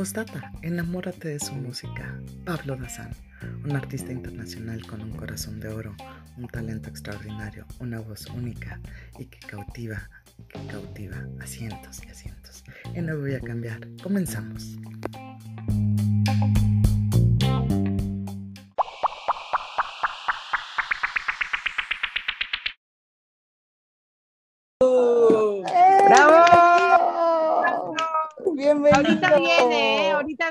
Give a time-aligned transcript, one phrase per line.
[0.00, 2.18] Postdata, enamórate de su música.
[2.46, 3.10] Pablo Dazán,
[3.64, 5.94] un artista internacional con un corazón de oro,
[6.38, 8.80] un talento extraordinario, una voz única
[9.18, 10.08] y que cautiva,
[10.48, 12.64] que cautiva a cientos y a cientos.
[12.94, 13.86] Y no voy a cambiar.
[14.02, 14.78] Comenzamos.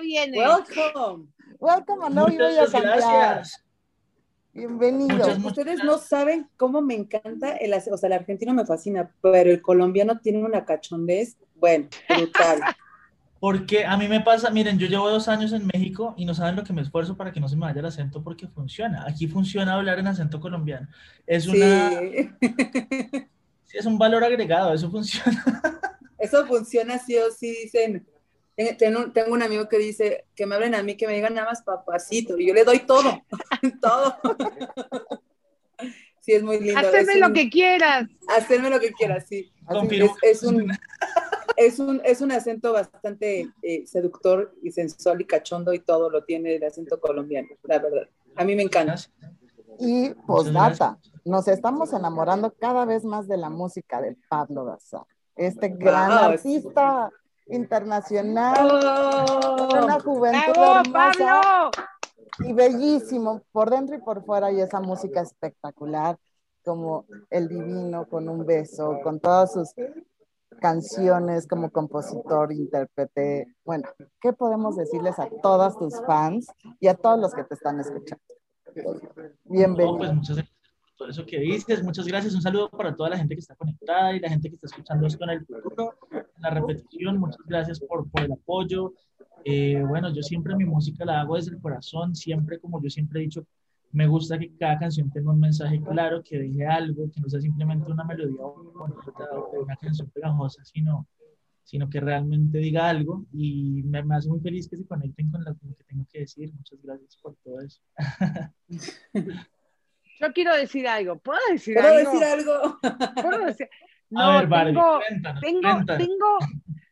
[0.09, 0.39] Viene.
[0.39, 1.27] Welcome.
[1.59, 2.99] Welcome, no voy a cambiar.
[2.99, 3.63] gracias.
[4.53, 5.15] Bienvenido.
[5.15, 9.51] Muchas, Ustedes no saben cómo me encanta el, o sea, el argentino me fascina, pero
[9.51, 12.59] el colombiano tiene una cachondez, bueno, brutal.
[13.39, 16.57] Porque a mí me pasa, miren, yo llevo dos años en México y no saben
[16.57, 19.05] lo que me esfuerzo para que no se me vaya el acento porque funciona.
[19.07, 20.89] Aquí funciona hablar en acento colombiano.
[21.25, 21.89] Es una...
[21.91, 22.29] Sí.
[23.73, 25.41] es un valor agregado, eso funciona.
[26.19, 28.05] Eso funciona sí o sí, dicen.
[28.77, 31.47] Tengo, tengo, un amigo que dice que me hablen a mí, que me digan nada
[31.47, 33.21] más papacito, y yo le doy todo,
[33.81, 34.17] todo.
[36.21, 36.77] Sí, es muy lindo.
[36.77, 38.07] Hacerme lo que quieras.
[38.27, 39.49] Hacerme lo que quieras, sí.
[39.89, 40.69] Es, es, un,
[41.55, 46.25] es, un, es un acento bastante eh, seductor y sensual y cachondo y todo lo
[46.25, 48.09] tiene el acento colombiano, la verdad.
[48.35, 48.95] A mí me encanta.
[49.79, 55.07] Y postdata, nos estamos enamorando cada vez más de la música de Pablo Daza
[55.39, 57.09] este gran artista
[57.50, 61.72] internacional, oh, una juventud hermosa
[62.39, 66.17] y bellísimo por dentro y por fuera y esa música espectacular
[66.64, 69.73] como El Divino con un beso, con todas sus
[70.61, 73.56] canciones como compositor, intérprete.
[73.63, 73.89] Bueno,
[74.22, 76.47] ¿qué podemos decirles a todas tus fans
[76.80, 78.23] y a todos los que te están escuchando?
[79.45, 79.97] Bienvenido.
[79.97, 80.58] pues muchas gracias
[81.00, 81.81] todo eso que dices.
[81.81, 82.36] Muchas gracias.
[82.36, 85.08] Un saludo para toda la gente que está conectada y la gente que está escuchando
[85.08, 87.17] esto en el futuro, en la repetición.
[87.17, 88.94] Muchas gracias por, por el apoyo.
[89.45, 93.22] Eh, bueno, yo siempre mi música la hago desde el corazón, siempre, como yo siempre
[93.22, 93.47] he dicho,
[93.94, 97.40] me gusta que cada canción tenga un mensaje claro, que deje algo, que no sea
[97.40, 101.07] simplemente una melodía o una canción pegajosa, sino,
[101.63, 105.46] sino que realmente diga algo y me, me hace muy feliz que se conecten con
[105.46, 106.53] lo que tengo que decir.
[106.53, 107.81] Muchas gracias por todo eso.
[110.19, 111.18] Yo quiero decir algo.
[111.19, 112.12] ¿Puedo decir ¿Puedo algo?
[112.12, 112.80] decir algo?
[113.22, 113.69] ¿Puedo decir?
[114.12, 116.07] No, a ver, Barbie, tengo, cuéntanos, tengo, cuéntanos.
[116.07, 116.38] tengo,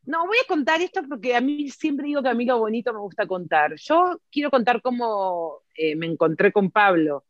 [0.05, 2.93] no, voy a contar esto porque a mí siempre digo que a mí lo bonito
[2.93, 3.73] me gusta contar.
[3.75, 7.25] Yo quiero contar cómo eh, me encontré con Pablo.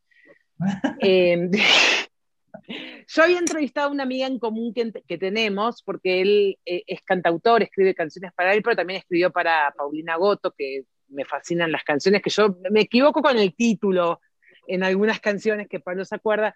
[0.99, 1.49] Eh,
[3.07, 7.01] yo había entrevistado a una amiga en común que, que tenemos, porque él eh, es
[7.03, 11.83] cantautor, escribe canciones para él, pero también escribió para Paulina Goto, que me fascinan las
[11.83, 14.19] canciones, que yo me equivoco con el título
[14.67, 16.55] en algunas canciones que Pablo se acuerda.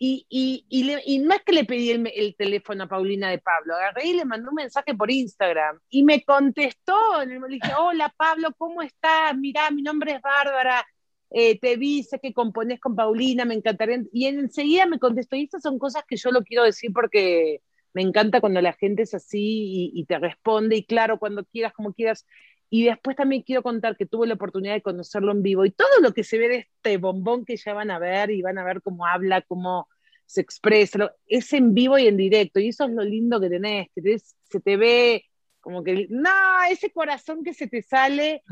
[0.00, 3.30] Y, y, y, le, y no es que le pedí el, el, teléfono a Paulina
[3.30, 7.24] de Pablo, agarré y le mandé un mensaje por Instagram y me contestó.
[7.24, 9.36] Le dije, hola Pablo, ¿cómo estás?
[9.36, 10.86] Mirá, mi nombre es Bárbara,
[11.30, 14.02] eh, te vi, sé que componés con Paulina, me encantaría.
[14.12, 18.02] Y enseguida me contestó, y estas son cosas que yo lo quiero decir porque me
[18.02, 21.92] encanta cuando la gente es así y, y te responde, y claro, cuando quieras, como
[21.92, 22.24] quieras.
[22.70, 25.88] Y después también quiero contar que tuve la oportunidad de conocerlo en vivo y todo
[26.02, 28.64] lo que se ve de este bombón que ya van a ver y van a
[28.64, 29.88] ver cómo habla, cómo
[30.26, 32.60] se expresa, es en vivo y en directo.
[32.60, 35.24] Y eso es lo lindo que tenés, que se te ve
[35.60, 36.30] como que, no,
[36.70, 38.42] ese corazón que se te sale.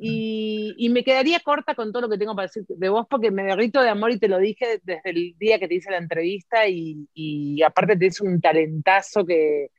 [0.00, 3.42] Y, me quedaría corta con todo lo que tengo para decir de vos porque me
[3.42, 6.68] derrito de amor y te lo dije desde el día que te hice la entrevista
[6.68, 9.70] y, aparte tenés un talentazo que,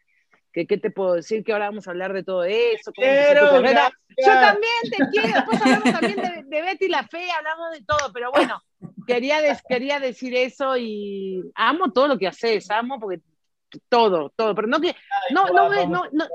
[0.52, 2.92] que qué te puedo decir que ahora vamos a hablar de todo eso.
[2.94, 7.84] Quiero, Yo también te quiero, después hablamos también de, de, Betty la Fe, hablamos de
[7.84, 8.62] todo, pero bueno,
[9.06, 13.22] quería, des, quería decir eso y amo todo lo que haces, amo porque
[13.88, 14.96] todo, todo, pero no que,
[15.32, 16.28] no, no, no, no,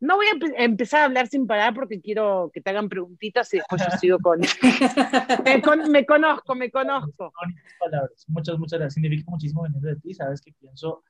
[0.00, 3.56] no voy a empezar a hablar sin parar porque quiero que te hagan preguntitas y
[3.56, 4.40] después yo sigo con,
[5.44, 7.32] me, con me conozco, me conozco.
[7.80, 8.24] Palabras.
[8.28, 11.02] Muchas, muchas gracias, significa muchísimo venir de ti, sabes que pienso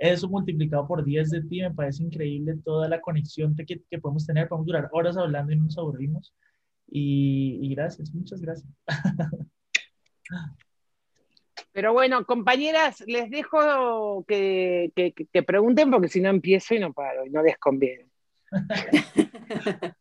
[0.00, 4.26] eso multiplicado por 10 de ti, me parece increíble toda la conexión que, que podemos
[4.26, 6.34] tener, podemos durar horas hablando y no nos aburrimos.
[6.88, 8.68] Y, y gracias, muchas gracias.
[11.72, 16.92] Pero bueno, compañeras, les dejo que, que, que, pregunten porque si no empiezo y no
[16.92, 18.08] paro, y no les conviene.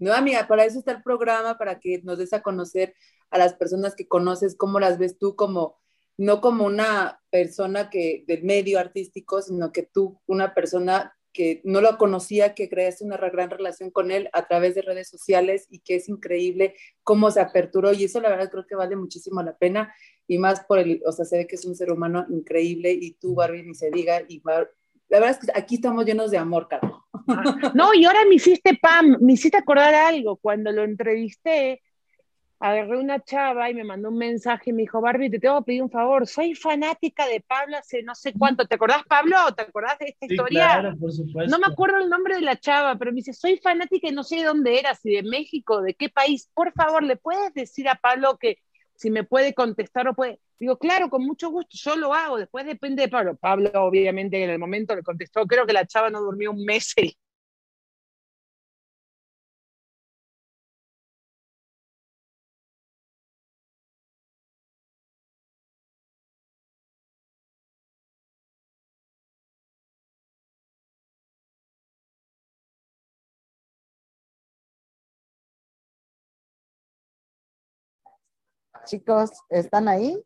[0.00, 2.94] No, amiga, para eso está el programa, para que nos des a conocer
[3.30, 5.78] a las personas que conoces, cómo las ves tú como
[6.18, 11.80] no como una persona que del medio artístico, sino que tú, una persona que no
[11.80, 15.78] lo conocía, que creaste una gran relación con él a través de redes sociales y
[15.78, 16.74] que es increíble
[17.04, 17.92] cómo se aperturó.
[17.92, 19.94] Y eso la verdad creo que vale muchísimo la pena.
[20.26, 23.12] Y más por el, o sea, se ve que es un ser humano increíble y
[23.12, 26.66] tú, Barbie, ni se diga, y la verdad es que aquí estamos llenos de amor,
[26.68, 26.98] Carlos.
[27.74, 31.82] No, y ahora me hiciste, Pam, me hiciste acordar algo, cuando lo entrevisté,
[32.60, 35.66] agarré una chava y me mandó un mensaje y me dijo, Barbie, te tengo que
[35.66, 38.66] pedir un favor, soy fanática de Pablo hace no sé cuánto.
[38.66, 39.36] ¿Te acordás, Pablo?
[39.56, 40.66] ¿Te acordás de esta historia?
[40.66, 41.50] Claro, por supuesto.
[41.50, 44.24] No me acuerdo el nombre de la chava, pero me dice, soy fanática y no
[44.24, 46.50] sé de dónde era, si de México, de qué país.
[46.52, 48.58] Por favor, ¿le puedes decir a Pablo que
[48.94, 50.40] si me puede contestar o puede?
[50.58, 53.36] Digo, claro, con mucho gusto, yo lo hago, después depende de Pablo.
[53.36, 56.94] Pablo, obviamente, en el momento le contestó, creo que la chava no durmió un mes
[78.88, 80.18] Chicos, ¿están ahí?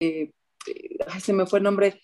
[0.00, 0.32] Eh,
[0.66, 2.00] eh, se me fue el nombre,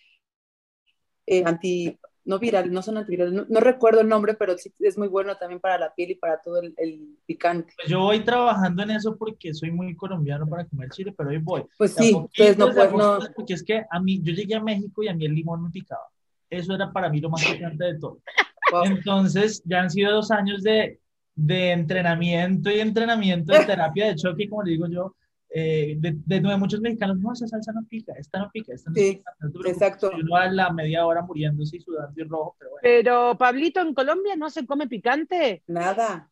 [1.27, 5.09] eh, anti, no viral, no son antivirales, no, recuerdo el nombre, pero sí es muy
[5.09, 7.73] bueno también para la piel y para todo el, picante.
[7.75, 11.39] Pues yo voy trabajando en eso porque soy muy colombiano para comer chile, pero hoy
[11.39, 11.65] voy.
[11.79, 15.09] Pues sí, entonces no puedo, Porque es que a mí, yo llegué a México y
[15.09, 16.12] a mí el limón me picaba.
[16.53, 18.21] Eso era para mí lo más importante de todo.
[18.85, 21.01] Entonces, ya han sido dos años de,
[21.35, 25.17] de entrenamiento y entrenamiento de terapia de choque, como le digo yo,
[25.55, 28.97] eh, de, de, muchos mexicanos, no, esa salsa no pica, esta no pica, esta no
[28.97, 29.23] sí,
[29.67, 30.11] Exacto.
[30.13, 32.81] Yo a la media hora muriéndose y sudando y rojo, pero bueno.
[32.83, 35.63] Pero, Pablito, ¿en Colombia no se come picante?
[35.67, 36.31] Nada.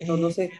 [0.00, 0.50] No, no sé.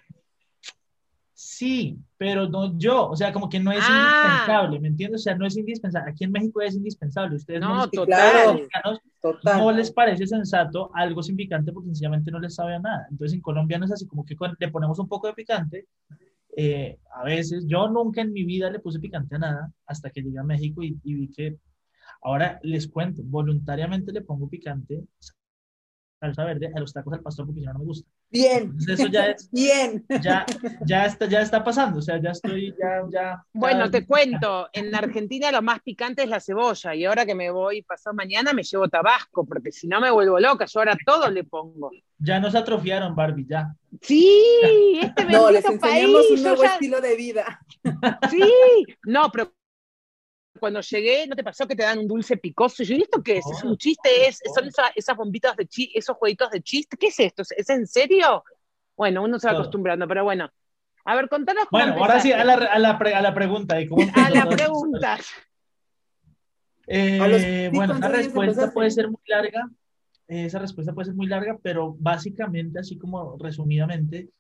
[1.45, 3.89] Sí, pero no yo, o sea, como que no es ah.
[3.91, 5.23] indispensable, ¿me entiendes?
[5.23, 6.13] O sea, no es indispensable.
[6.13, 7.35] Aquí en México es indispensable.
[7.35, 8.63] Ustedes no, total,
[9.43, 13.09] no les parece sensato algo sin picante porque sencillamente no les sabe a nada.
[13.11, 15.89] Entonces, en Colombia no es así, como que le ponemos un poco de picante.
[16.57, 20.23] Eh, a veces, yo nunca en mi vida le puse picante a nada hasta que
[20.23, 21.59] llegué a México y, y vi que,
[22.23, 25.03] ahora les cuento, voluntariamente le pongo picante
[26.23, 28.09] salsa verde a los tacos al pastor porque si no, no me gusta.
[28.31, 28.73] Bien.
[28.89, 29.51] eso ya es.
[29.53, 30.05] Bien.
[30.23, 30.47] Ya,
[30.87, 33.45] ya, está, ya está pasando, o sea, ya estoy, ya, ya.
[33.53, 37.51] Bueno, te cuento, en Argentina lo más picante es la cebolla y ahora que me
[37.51, 41.29] voy pasado mañana me llevo tabasco porque si no me vuelvo loca, yo ahora todo
[41.29, 41.91] le pongo.
[42.19, 43.75] Ya nos atrofiaron, Barbie, ya.
[44.01, 47.61] Sí, este No, les enseñamos un nuevo estilo de vida.
[48.31, 48.43] Sí,
[49.05, 49.53] no, pero
[50.59, 52.83] cuando llegué, ¿no te pasó que te dan un dulce picoso?
[52.83, 53.47] Y yo, ¿y esto qué es?
[53.47, 54.29] ¿Es un chiste?
[54.29, 56.97] ¿Es, ¿Son esas bombitas de chiste, esos jueguitos de chiste?
[56.97, 57.43] ¿Qué es esto?
[57.57, 58.45] ¿Es en serio?
[58.97, 60.51] Bueno, uno se va acostumbrando, pero bueno.
[61.05, 63.77] A ver, contanos cómo Bueno, ahora sí, a la, a la, a la pregunta.
[63.89, 65.19] ¿cómo a la pregunta.
[66.87, 69.69] Eh, bueno, esa respuesta puede ser muy larga.
[70.29, 74.31] Esa respuesta puede ser muy larga, pero básicamente, así como resumidamente,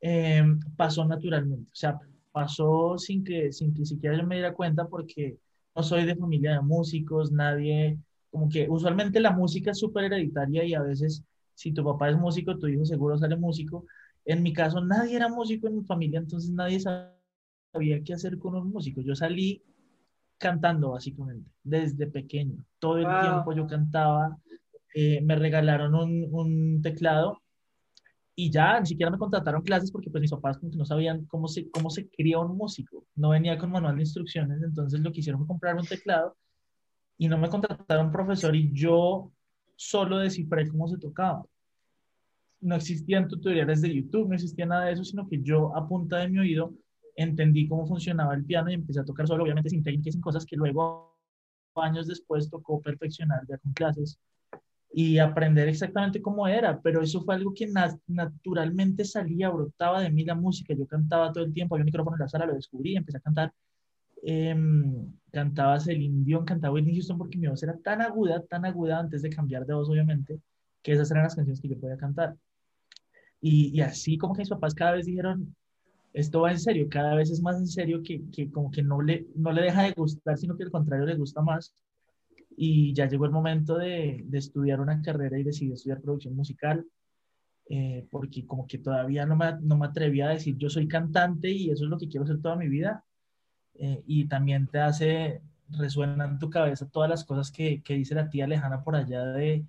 [0.00, 0.42] eh,
[0.76, 1.70] pasó naturalmente.
[1.70, 1.98] O sea,
[2.32, 5.36] pasó sin que, sin que siquiera yo me diera cuenta porque
[5.78, 7.98] no soy de familia de músicos, nadie,
[8.30, 11.22] como que usualmente la música es súper hereditaria y a veces
[11.54, 13.86] si tu papá es músico, tu hijo seguro sale músico.
[14.24, 18.56] En mi caso, nadie era músico en mi familia, entonces nadie sabía qué hacer con
[18.56, 19.00] un músico.
[19.02, 19.62] Yo salí
[20.38, 22.64] cantando básicamente, desde pequeño.
[22.80, 24.36] Todo el tiempo yo cantaba,
[24.94, 27.40] eh, me regalaron un, un teclado
[28.40, 31.24] y ya ni siquiera me contrataron clases porque pues mis papás como que no sabían
[31.24, 35.10] cómo se, cómo se cría un músico, no venía con manual de instrucciones, entonces lo
[35.10, 36.36] que hicieron fue un teclado
[37.16, 39.32] y no me contrataron profesor y yo
[39.74, 41.44] solo descifré cómo se tocaba.
[42.60, 46.18] No existían tutoriales de YouTube, no existía nada de eso, sino que yo a punta
[46.18, 46.72] de mi oído
[47.16, 50.46] entendí cómo funcionaba el piano y empecé a tocar solo, obviamente sin técnicas, sin cosas
[50.46, 51.18] que luego
[51.74, 54.20] años después tocó perfeccionar ya con clases
[54.90, 57.70] y aprender exactamente cómo era, pero eso fue algo que
[58.06, 62.16] naturalmente salía, brotaba de mí la música, yo cantaba todo el tiempo, había un micrófono
[62.16, 63.52] en la sala, lo descubrí, empecé a cantar,
[64.22, 68.98] em, cantaba Celine Dion, cantaba Whitney Houston porque mi voz era tan aguda, tan aguda
[68.98, 70.40] antes de cambiar de voz obviamente,
[70.82, 72.36] que esas eran las canciones que yo podía cantar.
[73.40, 75.54] Y, y así como que mis papás cada vez dijeron,
[76.12, 79.00] esto va en serio, cada vez es más en serio que, que como que no
[79.02, 81.74] le, no le deja de gustar, sino que al contrario le gusta más
[82.58, 86.84] y ya llegó el momento de, de estudiar una carrera y decidí estudiar producción musical,
[87.70, 91.50] eh, porque como que todavía no me, no me atrevía a decir yo soy cantante
[91.50, 93.04] y eso es lo que quiero hacer toda mi vida,
[93.74, 98.14] eh, y también te hace, resuena en tu cabeza todas las cosas que, que dice
[98.14, 99.64] la tía lejana por allá de,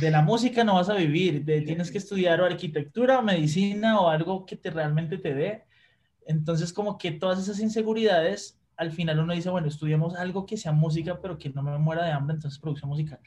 [0.00, 4.00] de la música no vas a vivir, de tienes que estudiar o arquitectura o medicina
[4.00, 5.64] o algo que te realmente te dé.
[6.26, 10.72] Entonces, como que todas esas inseguridades, al final uno dice, bueno, estudiemos algo que sea
[10.72, 13.20] música, pero que no me muera de hambre, entonces producción musical.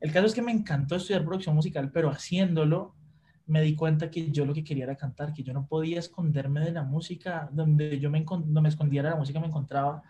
[0.00, 2.94] El caso es que me encantó estudiar producción musical, pero haciéndolo
[3.46, 6.60] me di cuenta que yo lo que quería era cantar, que yo no podía esconderme
[6.60, 10.02] de la música, donde yo me, no me escondiera la música me encontraba.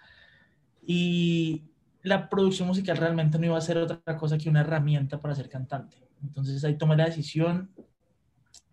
[0.86, 1.64] Y
[2.02, 5.48] la producción musical realmente no iba a ser otra cosa que una herramienta para ser
[5.48, 5.96] cantante.
[6.22, 7.70] Entonces ahí tomé la decisión,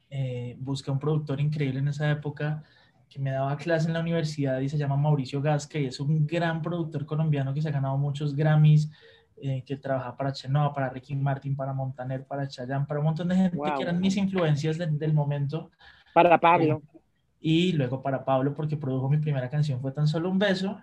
[0.09, 2.63] eh, busqué un productor increíble en esa época
[3.09, 6.27] que me daba clase en la universidad y se llama Mauricio Gasca y es un
[6.27, 8.91] gran productor colombiano que se ha ganado muchos Grammys,
[9.37, 13.29] eh, que trabaja para Chenoa, para Ricky Martin, para Montaner, para Chayanne, para un montón
[13.29, 15.71] de gente que eran mis influencias del momento.
[16.13, 16.81] Para Pablo.
[16.93, 16.99] Eh,
[17.41, 20.79] y luego para Pablo porque produjo mi primera canción, fue tan solo un beso.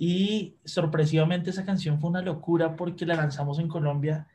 [0.00, 4.28] Y sorpresivamente esa canción fue una locura porque la lanzamos en Colombia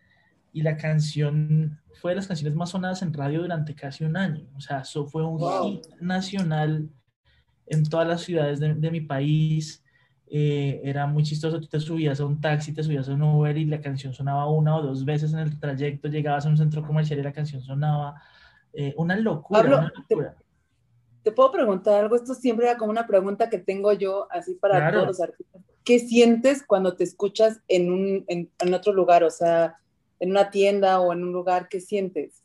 [0.51, 4.45] y la canción fue de las canciones más sonadas en radio durante casi un año.
[4.57, 6.89] O sea, eso fue un hit nacional
[7.67, 9.83] en todas las ciudades de, de mi país.
[10.27, 13.55] Eh, era muy chistoso, tú te subías a un taxi, te subías a un Uber
[13.55, 16.81] y la canción sonaba una o dos veces en el trayecto, llegabas a un centro
[16.81, 18.21] comercial y la canción sonaba.
[18.73, 20.35] Eh, una locura, una locura.
[21.21, 24.91] Te, puedo preguntar algo, esto siempre era como una pregunta que tengo yo así para
[24.91, 25.61] todos los artistas.
[25.83, 29.23] ¿Qué sientes cuando te escuchas en, un, en, en otro lugar?
[29.23, 29.77] O sea,
[30.19, 32.42] en una tienda o en un lugar, ¿qué sientes?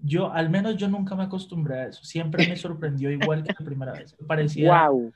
[0.00, 2.04] Yo, al menos yo nunca me acostumbré a eso.
[2.04, 4.14] Siempre me sorprendió igual que la primera vez.
[4.20, 4.88] Me parecía...
[4.88, 5.12] Wow.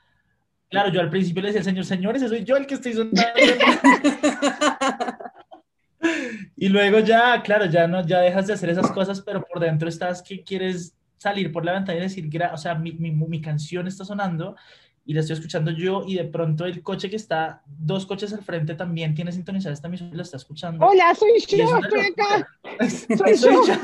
[0.68, 3.22] Claro, yo al principio le decía al señor, señores, soy yo el que estoy sonando.
[6.56, 9.88] y luego ya, claro, ya no, ya dejas de hacer esas cosas, pero por dentro
[9.88, 13.86] estás que quieres salir por la ventana y decir, o sea, mi, mi, mi canción
[13.86, 14.56] está sonando
[15.04, 18.42] y la estoy escuchando yo y de pronto el coche que está dos coches al
[18.42, 20.86] frente también tiene sintonizada esta emisora y la está escuchando.
[20.86, 22.48] Hola, soy yo, estoy acá.
[22.88, 23.60] Soy, yo.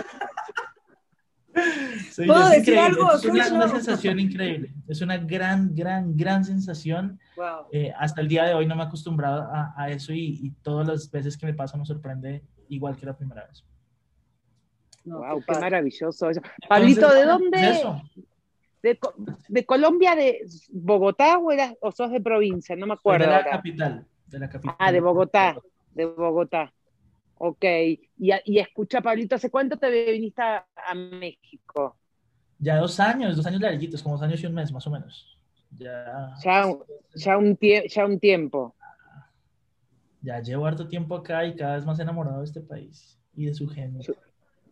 [2.27, 3.12] ¿Puedo decir algo?
[3.12, 4.73] Es una, sensación increíble.
[4.87, 7.19] Es una gran, gran, gran sensación.
[7.73, 10.50] Eh, hasta el día de hoy no me he acostumbrado a, a eso y, y,
[10.62, 13.65] todas las veces que me pasa me sorprende igual que la primera vez.
[15.05, 16.41] wow, qué, maravilloso eso.
[16.69, 17.83] Pablito, ¿de dónde?
[18.83, 18.99] De,
[19.49, 22.77] de, Colombia, de Bogotá o, eras, o sos de provincia?
[22.77, 23.27] No me acuerdo.
[23.27, 24.07] De la capital.
[24.27, 24.77] De la capital.
[24.79, 25.57] Ah, de Bogotá.
[25.93, 26.73] De Bogotá.
[27.40, 31.97] Ok, y, y escucha, Pablito, ¿hace cuánto te viniste a, México?
[32.59, 35.38] Ya dos años, dos años larguitos, como dos años y un mes más o menos.
[35.78, 36.64] Ya, ya,
[37.14, 37.57] ya, un,
[37.88, 38.75] ya un tiempo.
[40.21, 43.54] Ya llevo harto tiempo acá y cada vez más enamorado de este país y de
[43.54, 44.04] su gente.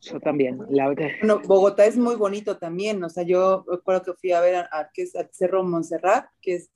[0.01, 0.59] Yo, también.
[0.69, 0.93] La...
[0.93, 4.91] Bueno, Bogotá es muy bonito también, o sea, yo recuerdo que fui a ver a,
[4.93, 6.71] que es el Cerro Montserrat, que es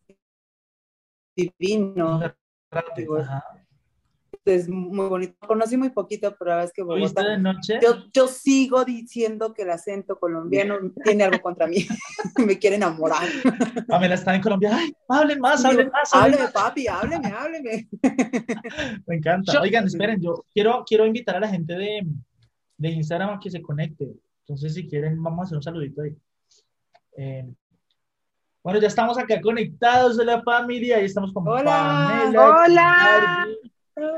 [1.35, 2.21] divino.
[2.71, 3.60] Ajá
[4.55, 5.35] es muy bonito.
[5.47, 7.29] Conocí muy poquito, pero la verdad es que Bogotá.
[7.29, 7.79] de noche?
[7.83, 11.87] Yo, yo sigo diciendo que el acento colombiano tiene algo contra mí.
[12.47, 13.29] me quiere enamorar.
[13.87, 14.71] Pamela está en Colombia.
[14.73, 16.11] Ay, hablen más, hablen más.
[16.13, 17.89] Hábleme, papi, hábleme, hábleme.
[19.07, 19.61] me encanta.
[19.61, 22.07] Oigan, esperen, yo quiero, quiero invitar a la gente de,
[22.77, 24.09] de Instagram a que se conecte.
[24.41, 26.17] Entonces, si quieren, vamos a hacer un saludito ahí.
[27.17, 27.47] Eh,
[28.63, 32.57] bueno, ya estamos acá conectados de la familia y estamos con Hola, Pamela.
[32.67, 33.47] Hola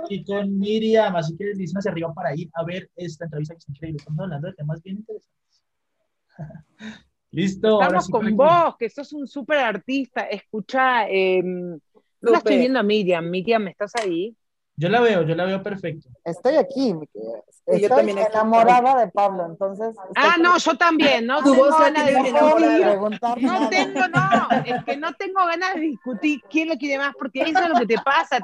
[0.09, 3.59] y con Miriam, así que dicen hacia arriba para ir a ver esta entrevista que
[3.59, 3.99] está increíble.
[3.99, 5.62] Estamos hablando de temas bien interesantes.
[7.31, 7.81] Listo.
[7.81, 10.23] Estamos con vos, que sos un súper artista.
[10.23, 13.29] Escucha, eh, no la estoy viendo a Miriam.
[13.29, 14.37] Miriam, ¿estás ahí?
[14.77, 16.09] Yo la veo, yo la veo perfecto.
[16.25, 16.95] Estoy aquí.
[17.67, 19.95] Estoy yo también enamorada de Pablo, entonces.
[20.17, 21.43] Ah, no, yo también, ¿no?
[21.43, 23.43] Tu voz ganas de discutir.
[23.43, 27.43] No tengo, no, es que no tengo ganas de discutir quién lo quiere más, porque
[27.43, 28.41] eso es lo que te pasa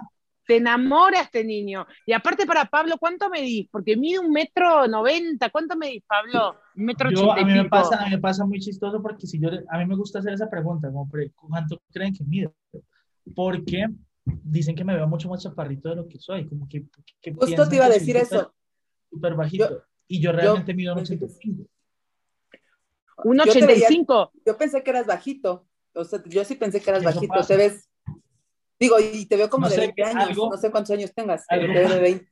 [0.48, 1.86] te enamora este niño.
[2.06, 3.68] Y aparte para Pablo, ¿cuánto medís?
[3.70, 6.56] Porque mide un metro noventa, ¿cuánto medís, Pablo?
[6.74, 9.38] Un metro yo, a mí me pasa, a mí me pasa muy chistoso porque si
[9.38, 12.54] yo, a mí me gusta hacer esa pregunta, como, ¿cuánto creen que mido?
[13.36, 13.88] Porque
[14.24, 16.86] dicen que me veo mucho más chaparrito de lo que soy, como que...
[17.20, 18.54] que Justo te iba a decir eso.
[19.10, 19.84] Súper bajito.
[20.06, 21.68] y yo realmente mido un 85.
[23.24, 24.32] ¿Un 85?
[24.46, 25.66] Yo, pensé que eras bajito.
[25.92, 27.34] O sea, yo sí pensé que eras bajito.
[27.46, 27.87] Te ves
[28.80, 31.88] Digo, y te veo como de 20 años, no sé cuántos años tengas, te veo
[31.88, 32.28] de 20.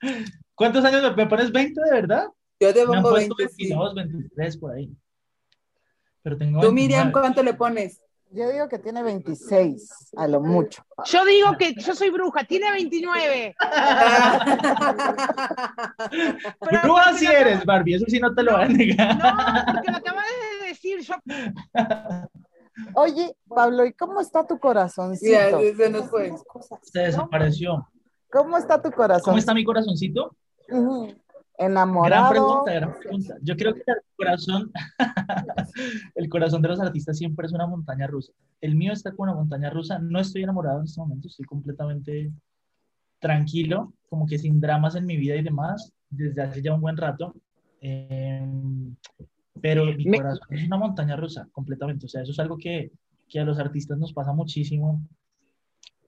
[0.54, 2.28] ¿Cuántos años me, pones 20 de verdad?
[2.60, 3.34] Yo te pongo 20.
[3.36, 4.90] 22, 23 por ahí.
[6.22, 8.00] Pero tengo ¿Tú, Miriam, cuánto le pones?
[8.30, 10.82] Yo digo que tiene 26, a lo mucho.
[11.06, 13.54] Yo digo que yo soy bruja, tiene 29.
[16.82, 19.16] bruja si eres, Barbie, eso sí no te lo voy a negar.
[19.16, 19.36] No,
[19.72, 20.24] porque lo acabas
[20.60, 21.00] de decir.
[21.02, 21.14] Yo...
[22.94, 25.32] Oye, Pablo, ¿y cómo está tu corazoncito?
[25.32, 26.32] Ya, se nos fue.
[26.82, 27.86] Se desapareció.
[28.30, 29.24] ¿Cómo está tu corazón?
[29.24, 30.36] ¿Cómo está mi corazoncito?
[31.58, 32.08] enamorado.
[32.08, 33.36] Gran pregunta, gran pregunta.
[33.42, 34.72] Yo creo que el corazón,
[36.14, 38.32] el corazón de los artistas siempre es una montaña rusa.
[38.60, 39.98] El mío está con una montaña rusa.
[39.98, 42.32] No estoy enamorado en este momento, estoy completamente
[43.18, 46.96] tranquilo, como que sin dramas en mi vida y demás, desde hace ya un buen
[46.96, 47.34] rato.
[47.80, 48.94] Em,
[49.60, 52.06] pero mi corazón es una montaña rusa, completamente.
[52.06, 52.92] O sea, eso es algo que,
[53.28, 55.02] que a los artistas nos pasa muchísimo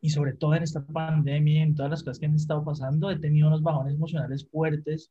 [0.00, 3.18] y sobre todo en esta pandemia, en todas las cosas que han estado pasando, he
[3.18, 5.10] tenido unos bajones emocionales fuertes,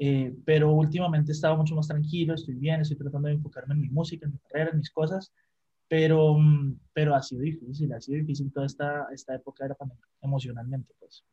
[0.00, 3.80] eh, pero últimamente he estado mucho más tranquilo, estoy bien, estoy tratando de enfocarme en
[3.80, 5.32] mi música, en mi carrera, en mis cosas,
[5.88, 9.74] pero, mm, pero ha sido difícil, ha sido difícil toda esta, esta época de la
[9.76, 11.24] pandemia, emocionalmente, pues.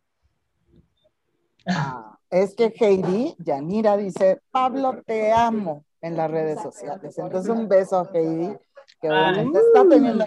[1.67, 7.17] Ah, es que Heidi, Yanira dice, Pablo, te amo en las redes sociales.
[7.17, 8.55] Entonces, un beso a Heidi
[9.01, 10.25] que está teniendo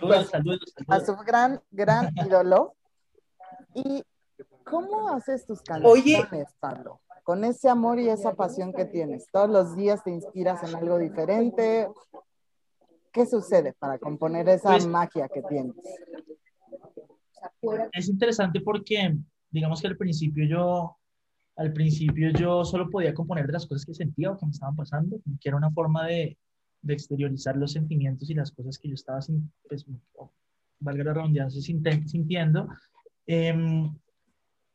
[0.89, 2.75] a su gran, gran ídolo.
[3.75, 4.03] ¿Y
[4.65, 7.01] cómo haces tus canciones, Pablo?
[7.23, 9.27] Con ese amor y esa pasión que tienes.
[9.31, 11.89] Todos los días te inspiras en algo diferente.
[13.13, 15.75] ¿Qué sucede para componer esa pues magia que tienes?
[17.93, 19.17] Es interesante porque,
[19.51, 20.97] digamos que al principio yo,
[21.59, 24.77] al principio yo solo podía componer de las cosas que sentía o que me estaban
[24.77, 26.39] pasando, que era una forma de,
[26.87, 29.85] exteriorizar los sentimientos y las cosas que yo estaba, sin, pues,
[30.79, 32.69] valga la redundancia, sintiendo.
[33.27, 33.93] Em,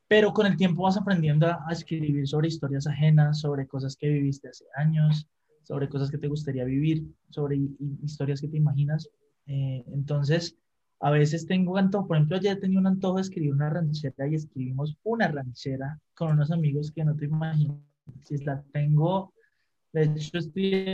[0.09, 4.49] pero con el tiempo vas aprendiendo a, escribir sobre historias ajenas, sobre cosas que viviste
[4.49, 5.25] hace años,
[5.63, 7.61] sobre cosas que te gustaría vivir, sobre
[8.03, 9.09] historias que te imaginas.
[9.47, 10.57] Eh, entonces,
[11.03, 14.35] a veces tengo antojo, por ejemplo, ayer tenía un antojo de escribir una ranchera y
[14.35, 17.77] escribimos una ranchera con unos amigos que no te imaginas.
[18.23, 19.33] Si la tengo,
[19.91, 20.85] de hecho, estoy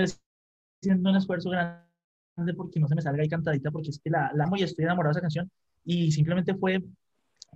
[0.81, 4.31] haciendo un esfuerzo grande porque no se me salga ahí cantadita, porque es que la,
[4.33, 5.51] la amo y estoy enamorado de esa canción.
[5.85, 6.83] Y simplemente fue,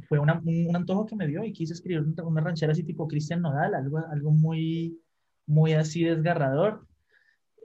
[0.07, 3.41] fue una, un, antojo que me dio y quise escribir una, ranchera así tipo Cristian
[3.41, 5.01] Nodal, algo, algo muy,
[5.48, 6.86] muy así desgarrador.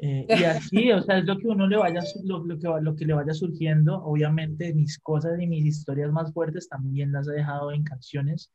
[0.01, 2.95] Eh, y así, o sea, es lo que uno le vaya, lo, lo, que, lo
[2.95, 3.97] que le vaya surgiendo.
[4.05, 8.51] Obviamente, mis cosas y mis historias más fuertes también las he dejado en canciones.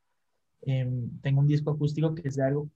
[0.62, 2.70] Em, tengo un disco acústico que es de algo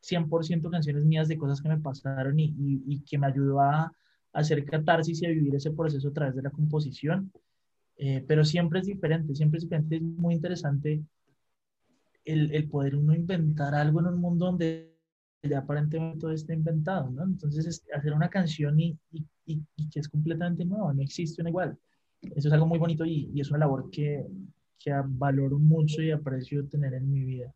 [0.00, 3.92] 100% canciones mías de cosas que me pasaron y, y, que me ayudó a,
[4.32, 7.30] hacer catarsis y a vivir ese proceso a través de la composición.
[7.96, 11.00] Eh, pero siempre es diferente, siempre es diferente, es muy interesante
[12.24, 14.93] el, el, poder uno inventar algo en un mundo donde
[15.48, 17.24] ya aparentemente todo está inventado, ¿no?
[17.24, 21.78] Entonces, hacer una canción y, y, y, que es completamente nueva, no existe una igual.
[22.22, 24.26] Eso es algo muy bonito y, es una labor que,
[24.78, 27.52] que valoro mucho y aprecio tener en mi vida.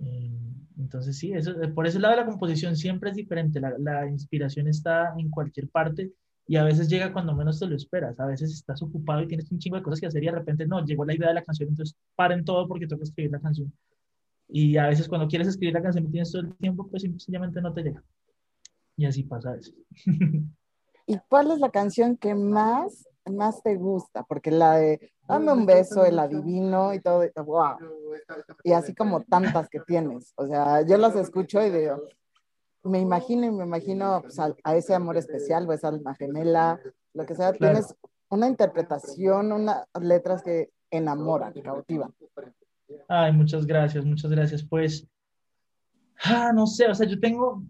[0.00, 0.30] Eh,
[0.78, 5.12] entonces sí, eso, por ese lado la composición siempre es diferente, la, la, inspiración está
[5.18, 6.12] en cualquier parte
[6.46, 9.50] y a veces llega cuando menos te lo esperas, a veces estás ocupado y tienes
[9.50, 11.44] un chingo de cosas que hacer y de repente no, llegó la idea de la
[11.44, 13.72] canción, entonces paren todo porque tengo que escribir la canción.
[14.48, 17.60] Y a veces cuando quieres escribir la canción y tienes todo el tiempo, pues simplemente
[17.60, 18.02] no te llega.
[18.96, 19.74] Y así pasa a veces.
[21.06, 24.24] ¿Y cuál es la canción que más más te gusta?
[24.24, 27.76] Porque la de dame un beso, el adivino y todo, wow.
[28.64, 30.32] Y así como tantas que tienes.
[30.36, 32.02] O sea, yo las escucho y digo,
[32.82, 36.80] me imagino y me imagino pues, a, ese amor especial o esa alma gemela,
[37.14, 37.52] lo que sea.
[37.52, 37.94] Tienes
[38.30, 42.14] una interpretación, unas letras que enamoran, cautivan.
[43.08, 44.62] Ay, muchas gracias, muchas gracias.
[44.62, 45.06] Pues,
[46.24, 47.62] ah, no sé, o sea, yo tengo,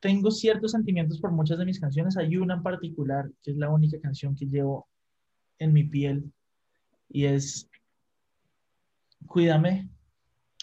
[0.00, 2.16] tengo ciertos sentimientos por muchas de mis canciones.
[2.16, 4.88] Hay una en particular, que es la única canción que llevo
[5.58, 6.32] en mi piel
[7.08, 7.68] y es
[9.26, 9.88] Cuídame.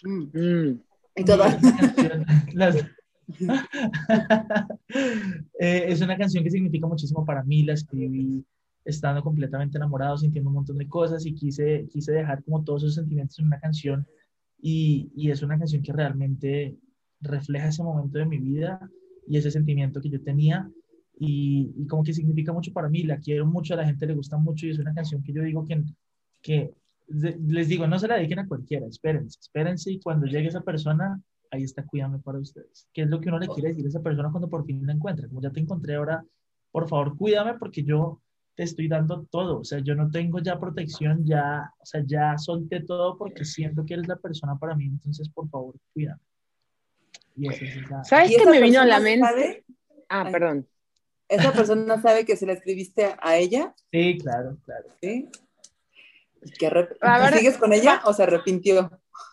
[0.04, 0.78] Mm.
[5.62, 8.44] Eh, es una canción que significa muchísimo para mí, la escribí
[8.90, 12.96] estando completamente enamorado, sintiendo un montón de cosas y quise, quise dejar como todos esos
[12.96, 14.06] sentimientos en una canción
[14.60, 16.76] y, y es una canción que realmente
[17.20, 18.90] refleja ese momento de mi vida
[19.26, 20.70] y ese sentimiento que yo tenía
[21.22, 24.38] y, como que significa mucho para mí, la quiero mucho, a la gente le gusta
[24.38, 25.82] mucho y es una canción que yo digo que,
[26.40, 26.72] que
[27.08, 31.20] les digo, no se la dediquen a cualquiera, espérense, espérense y cuando llegue esa persona,
[31.50, 32.88] ahí está, cuídame para ustedes.
[32.94, 34.94] ¿Qué es lo que uno le quiere decir a esa persona cuando por fin la
[34.94, 35.28] encuentra?
[35.28, 36.24] Como ya te encontré ahora,
[36.72, 38.22] por favor, cuídame porque yo
[38.54, 42.36] te estoy dando todo, o sea, yo no tengo ya protección, ya, o sea, ya
[42.36, 46.20] solté todo porque siento que eres la persona para mí, entonces, por favor, cuídame.
[48.04, 49.64] ¿Sabes qué me vino a la mente?
[50.08, 50.66] Ah, perdón.
[51.28, 53.72] ¿Esa persona sabe que se la escribiste a ella?
[53.92, 54.88] Sí, claro, claro.
[55.00, 55.28] ¿Sí?
[57.32, 58.90] ¿Sigues con ella o se arrepintió?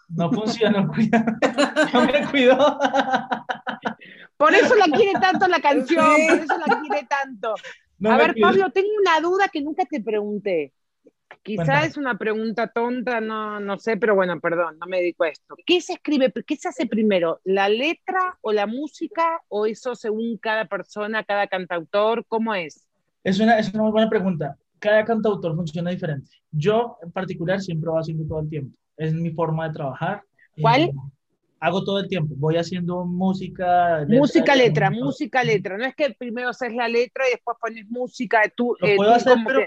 [0.09, 0.91] No funcionó,
[1.93, 2.79] no me cuidó.
[4.37, 7.55] Por eso la quiere tanto la canción, por eso la quiere tanto.
[8.03, 10.73] A ver, Pablo, tengo una duda que nunca te pregunté.
[11.43, 15.29] Quizá es una pregunta tonta, no, no sé, pero bueno, perdón, no me dedico a
[15.29, 15.55] esto.
[15.65, 20.37] ¿Qué se escribe, qué se hace primero, la letra o la música o eso según
[20.37, 22.25] cada persona, cada cantautor?
[22.27, 22.85] ¿Cómo es?
[23.23, 24.57] Es una, es una muy buena pregunta.
[24.79, 26.29] Cada cantautor funciona diferente.
[26.51, 28.77] Yo en particular siempre voy haciendo todo el tiempo.
[28.95, 30.23] Es mi forma de trabajar.
[30.61, 30.91] ¿Cuál?
[31.57, 32.35] Eh, hago todo el tiempo.
[32.37, 34.05] Voy haciendo música.
[34.07, 35.77] música, letra, música, letra.
[35.77, 38.41] No es que primero haces la letra y después pones música.
[38.55, 39.61] Tú, Lo puedo hacer, pero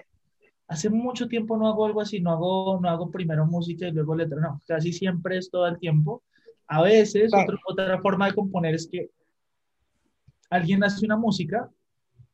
[0.71, 4.15] hace mucho tiempo no hago algo así, no hago, no hago primero música y luego
[4.15, 6.23] letra, no, casi siempre es todo el tiempo.
[6.69, 7.33] A veces,
[7.67, 9.11] otra forma de componer es que
[10.49, 11.69] alguien hace una música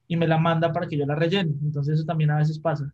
[0.07, 2.93] y me la manda para que yo la rellene, entonces eso también a veces pasa.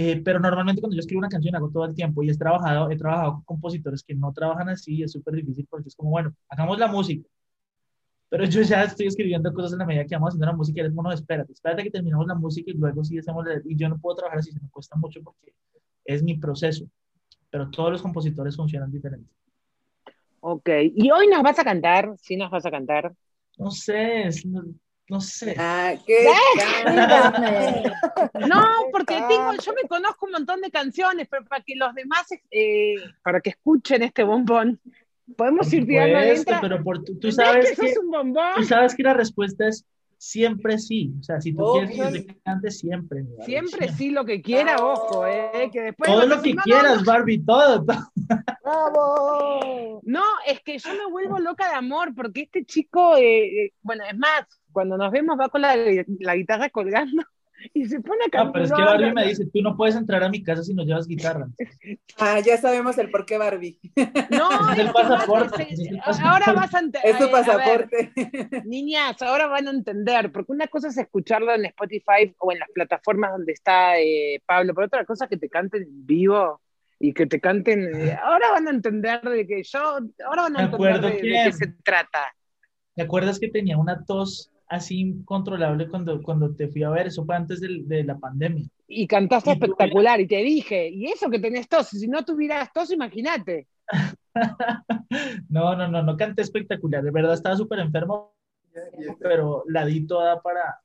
[0.00, 2.88] Eh, pero normalmente cuando yo escribo una canción hago todo el tiempo y he trabajado,
[2.88, 6.32] he trabajado con compositores que no trabajan así, es súper difícil porque es como, bueno,
[6.48, 7.28] hagamos la música,
[8.28, 10.80] pero yo ya estoy escribiendo cosas en la medida que vamos haciendo la música y
[10.82, 13.60] eres, bueno, espérate, espérate que terminemos la música y luego sí hacemos la...
[13.64, 15.52] Y yo no puedo trabajar así, se me cuesta mucho porque
[16.04, 16.84] es mi proceso,
[17.50, 19.28] pero todos los compositores funcionan diferente.
[20.38, 22.14] Ok, ¿y hoy nos vas a cantar?
[22.22, 23.12] ¿Sí nos vas a cantar?
[23.58, 24.30] No sé,
[25.08, 25.54] no, sé.
[25.58, 26.26] Ah, ¿qué?
[28.46, 32.26] no, porque tengo, yo me conozco un montón de canciones, pero para que los demás,
[32.50, 34.80] eh, para que escuchen este bombón,
[35.36, 37.94] Podemos ir tirando Pero por, tú, sabes que,
[38.56, 39.84] tú sabes que la respuesta es
[40.18, 41.14] siempre sí.
[41.18, 43.24] O sea, si tú quieres que te cante, siempre.
[43.44, 47.84] Siempre, sí, lo que quiera, ojo, eh, que después todo lo que quieras, Barbie, todo,
[48.64, 50.00] ¡Bravo!
[50.04, 54.04] No, es que yo me vuelvo loca de amor, porque este chico, eh, eh, bueno,
[54.04, 57.22] es más, cuando nos vemos va con la, la guitarra colgando
[57.74, 58.46] y se pone a cantar.
[58.46, 60.74] No, pero es que Barbie me dice, tú no puedes entrar a mi casa si
[60.74, 61.48] no llevas guitarra.
[62.20, 63.78] Ah, ya sabemos el por qué Barbie.
[64.30, 65.68] No, es el pasaporte.
[66.22, 67.02] ahora vas a entender.
[67.04, 68.12] Es tu pasaporte.
[68.64, 72.68] niñas, ahora van a entender, porque una cosa es escucharlo en Spotify o en las
[72.70, 76.60] plataformas donde está eh, Pablo, pero otra cosa es que te canten en vivo
[76.98, 77.94] y que te canten.
[77.94, 81.52] Eh, ahora van a entender de que yo, ahora van a entender de, de qué
[81.52, 82.34] se trata.
[82.94, 87.24] ¿Te acuerdas que tenía una tos así incontrolable cuando, cuando te fui a ver, eso
[87.24, 88.66] fue antes de, la pandemia.
[88.86, 92.92] Y cantaste espectacular, y te dije, y eso que tenés tos, si no tuvieras tos,
[92.92, 93.66] imagínate.
[95.48, 98.34] no, no, no, no canté espectacular, de verdad estaba súper enfermo,
[99.20, 100.80] pero la di toda para,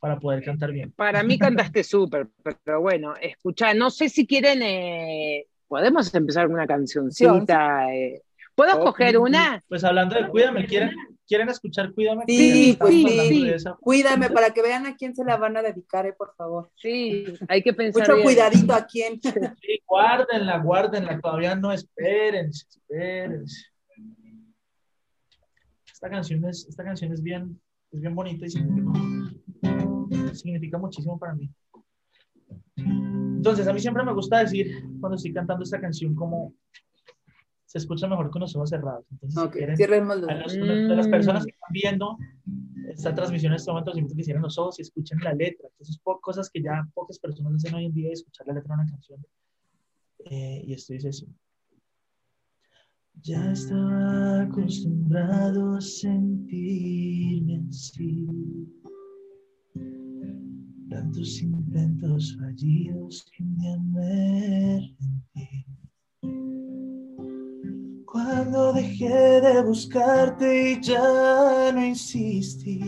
[0.00, 0.92] para poder cantar bien.
[0.92, 2.28] Para mí cantaste súper,
[2.64, 7.94] pero bueno, escucha, no sé si quieren, eh, podemos empezar una cancioncita.
[7.94, 8.22] Eh.
[8.54, 9.62] ¿Puedo escoger una?
[9.68, 10.90] Pues hablando de Cuídame, ¿quieren,
[11.32, 12.24] ¿quieren escuchar Cuídame?
[12.28, 16.12] Sí, pues sí, Cuídame para que vean a quién se la van a dedicar, eh,
[16.12, 16.70] por favor.
[16.76, 18.06] Sí, hay que pensar.
[18.06, 19.18] Mucho cuidadito a quién.
[19.22, 23.44] Sí, guárdenla, guárdenla, todavía no esperen, esperen.
[25.90, 27.58] Esta canción es, esta canción es bien,
[27.92, 31.48] es bien bonita y significa, significa muchísimo para mí.
[32.76, 36.52] Entonces, a mí siempre me gusta decir, cuando estoy cantando esta canción, como
[37.72, 39.06] se escucha mejor con los ojos cerrados.
[39.12, 42.18] Entonces, si quieren, a de las personas que están viendo
[42.90, 45.70] esta transmisión en este momento, siempre que cierren los ojos y escuchen la letra.
[45.80, 48.82] Esas son cosas que ya pocas personas hacen hoy en día, escuchar la letra de
[48.82, 49.24] una canción.
[50.26, 51.26] Eh, y esto dice así.
[53.22, 58.28] Ya estaba acostumbrado a sentirme así.
[60.90, 65.72] Tantos intentos fallidos que un día me rendí.
[68.24, 72.78] Cuando dejé de buscarte y ya no insistí,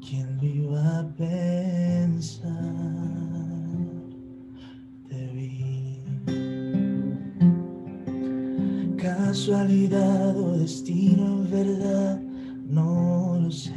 [0.00, 2.48] ¿quién lo iba a pensar?
[5.06, 6.02] Te vi.
[8.96, 12.20] Casualidad o destino en verdad,
[12.66, 13.74] no lo sé.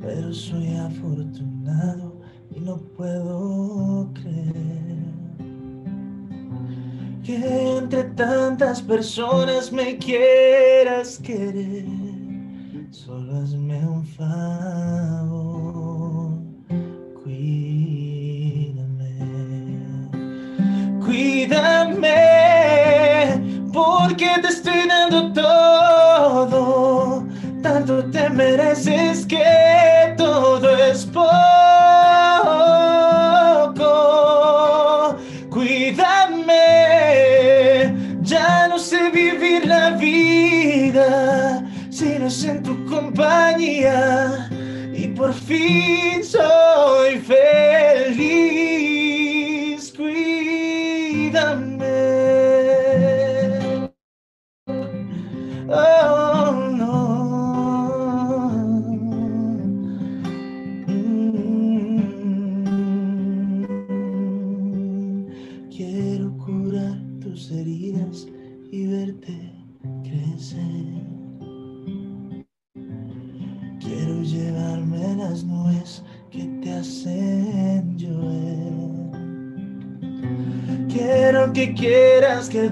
[0.00, 2.20] Pero soy afortunado
[2.54, 4.95] y no puedo creer
[7.26, 7.34] que
[7.78, 11.84] entre tantas personas me quieras querer.
[12.92, 14.78] Solo hazme un favor,
[17.24, 17.58] cuídame,
[21.04, 22.12] cuídame,
[23.72, 27.26] porque te estoy dando todo,
[27.60, 29.65] tanto te mereces que
[45.48, 45.85] y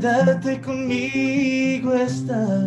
[0.05, 2.64] quedarte conmigo esta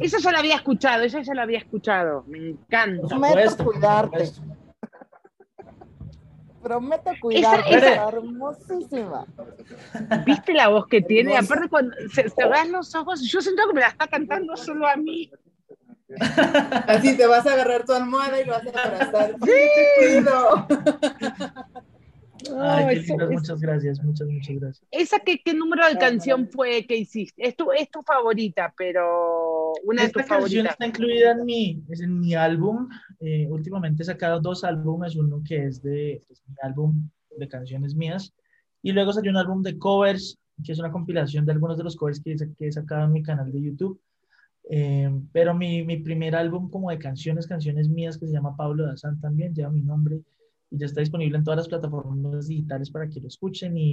[0.00, 2.24] Eso ya lo había escuchado, eso ya lo había escuchado.
[2.26, 3.06] Me encanta.
[3.08, 4.30] Prometo cuidarte.
[6.62, 9.26] Prometo cuidarte, esa- está hermosísima.
[10.26, 11.32] ¿Viste la voz que tiene?
[11.34, 11.54] Hermosa.
[11.54, 14.96] Aparte, cuando se cerrás los ojos, yo siento que me la está cantando solo a
[14.96, 15.30] mí.
[16.86, 19.34] Así te vas a agarrar tu almohada y lo vas a abrazar.
[19.42, 19.88] Sí, te
[20.20, 20.66] cuido.
[22.58, 24.86] Ay, qué lindas, es- muchas gracias, muchas, muchas gracias.
[24.90, 27.46] ¿Esa qué, qué número de canción fue que hiciste?
[27.46, 30.72] Es tu, es tu favorita, pero una de Esta tus canción favoritas.
[30.72, 32.88] está incluida en mi, es en mi álbum.
[33.20, 37.94] Eh, últimamente he sacado dos álbumes, uno que es de es mi álbum de canciones
[37.94, 38.32] mías,
[38.82, 41.96] y luego salió un álbum de covers, que es una compilación de algunos de los
[41.96, 44.00] covers que, que he sacado en mi canal de YouTube.
[44.68, 48.86] Eh, pero mi, mi primer álbum como de canciones, canciones mías, que se llama Pablo
[48.86, 50.20] Dazán también, lleva mi nombre
[50.70, 53.76] y ya está disponible en todas las plataformas digitales para que lo escuchen.
[53.76, 53.92] Y,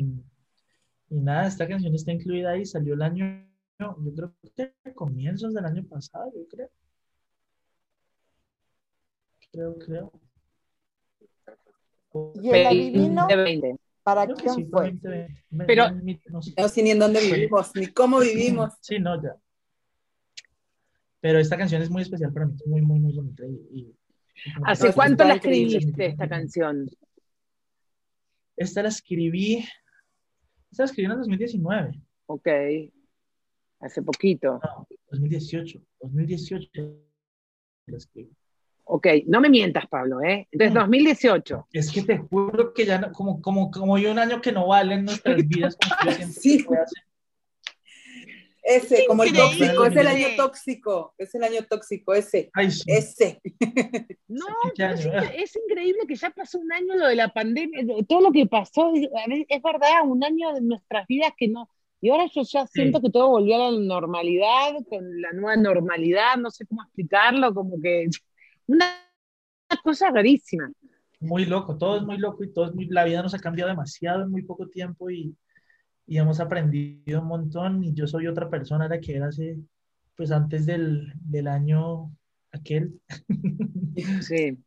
[1.10, 3.46] y nada, esta canción está incluida ahí, salió el año,
[3.80, 6.70] yo creo que a comienzos del año pasado, yo creo.
[9.52, 10.12] Creo, creo.
[12.42, 13.80] ¿Y el adivino 2020.
[14.04, 14.92] para Creo que quién sí, fue?
[14.92, 15.44] 2020.
[15.50, 15.92] Me- Pero-
[16.30, 16.54] no sé.
[16.58, 18.74] No sé ni en dónde vivimos, ni cómo vivimos.
[18.82, 19.36] Sí, no, ya.
[21.20, 23.44] Pero esta canción es muy especial para mí, es muy, muy, muy bonita.
[23.46, 23.94] Y,
[24.66, 26.90] ¿Hace cuánto la escribiste esta canción?
[28.56, 29.64] Esta la escribí,
[30.72, 32.48] esta la escribí en el 2019, Ok.
[33.80, 34.60] Hace poquito.
[34.64, 36.70] no, 2018, 2018
[37.86, 38.32] la escribí.
[38.86, 40.48] Ok, no me mientas, Pablo, ¿eh?
[40.52, 40.80] Entonces, No.
[40.82, 41.68] 2018.
[41.74, 44.68] Es que te juro que ya, no- como, como, como yo un año que no
[44.68, 46.58] vale en nuestras vidas, como yo siento Sí.
[46.60, 47.02] que fue hace-
[48.70, 52.84] Ese, como el tóxico, es el año tóxico, es el año tóxico, ese, Ay, sí.
[52.92, 53.40] ese.
[54.28, 57.30] No, ¿Qué pero es, incre- es increíble que ya pasó un año lo de la
[57.34, 59.08] pandemia, todo lo que pasó, es
[59.48, 61.70] es verdad, un año de nuestras vidas que no.
[62.02, 66.36] Y ahora yo ya siento que todo volvió a la normalidad, con la nueva normalidad,
[66.38, 68.08] no sé cómo explicarlo, como que
[68.68, 68.86] una,
[69.72, 70.72] una cosa rarísima.
[71.20, 73.70] muy loco, todo es muy loco y todo es muy, la vida nos ha cambiado
[73.70, 75.36] demasiado en muy poco tiempo y,
[76.08, 79.58] y hemos aprendido un montón y yo soy otra persona a la que era hace,
[80.16, 82.10] pues antes del, del año
[82.52, 83.00] aquel,
[84.22, 84.58] Sí.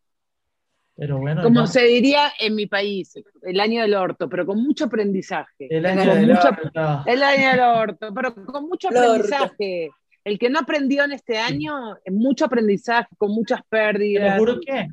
[0.95, 4.63] pero bueno, Como no, se diría en mi país, el año del orto, pero con
[4.63, 5.67] mucho aprendizaje.
[5.71, 7.03] el año del mucho- orto.
[7.07, 9.11] El año del orto, pero con mucho El orto.
[9.13, 9.91] aprendizaje.
[10.23, 11.73] El que no aprendió en este año,
[12.11, 14.39] mucho aprendizaje, con muchas Te pérdidas.
[14.39, 14.87] juro que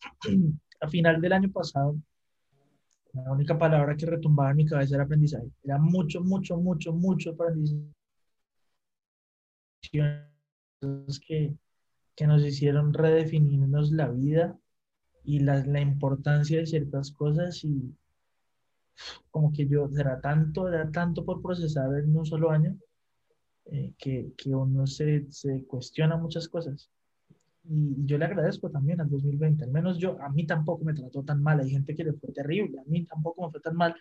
[0.80, 1.94] a final del año pasado,
[3.12, 5.50] la única palabra que retumbaba en mi cabeza era aprendizaje.
[5.62, 7.92] Era mucho, mucho, mucho, mucho aprendizaje.
[9.90, 11.54] Que,
[12.16, 14.58] que nos hicieron redefinirnos la vida
[15.24, 17.94] y la, la importancia de ciertas cosas y
[19.30, 22.76] como que yo, era tanto, era tanto por procesar en un solo año
[23.66, 26.90] eh, que, que uno se, se cuestiona muchas cosas.
[27.64, 31.22] Y yo le agradezco también al 2020, al menos yo, a mí tampoco me trató
[31.22, 33.94] tan mal, hay gente que le fue terrible, a mí tampoco me fue tan mal,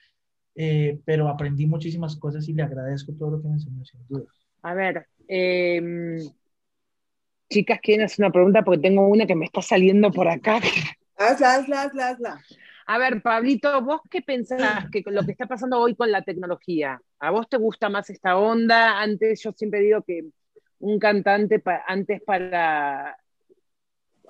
[0.55, 4.25] eh, pero aprendí muchísimas cosas y le agradezco todo lo que me enseñó, sin duda.
[4.63, 5.81] A ver, eh,
[7.49, 8.63] chicas, ¿quieren hacer una pregunta?
[8.63, 10.59] Porque tengo una que me está saliendo por acá.
[11.17, 12.45] Hazla, hazla, hazla, hazla.
[12.87, 16.23] A ver, Pablito, ¿vos qué pensás que con lo que está pasando hoy con la
[16.23, 16.99] tecnología?
[17.19, 18.99] ¿A vos te gusta más esta onda?
[18.99, 20.23] Antes yo siempre digo que
[20.79, 23.17] un cantante pa- antes para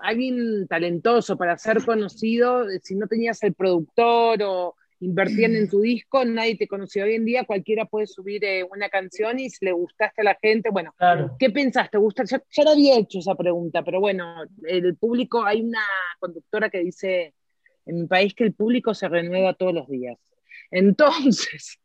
[0.01, 6.25] alguien talentoso para ser conocido, si no tenías el productor o invertían en tu disco,
[6.25, 7.05] nadie te conocía.
[7.05, 10.37] Hoy en día cualquiera puede subir eh, una canción y si le gustaste a la
[10.41, 10.93] gente, bueno,
[11.37, 11.97] ¿qué pensaste?
[11.97, 12.23] ¿Gusta?
[12.25, 15.83] Ya, ya lo había hecho esa pregunta, pero bueno, el público, hay una
[16.19, 17.33] conductora que dice
[17.85, 20.17] en mi país que el público se renueva todos los días.
[20.71, 21.79] Entonces,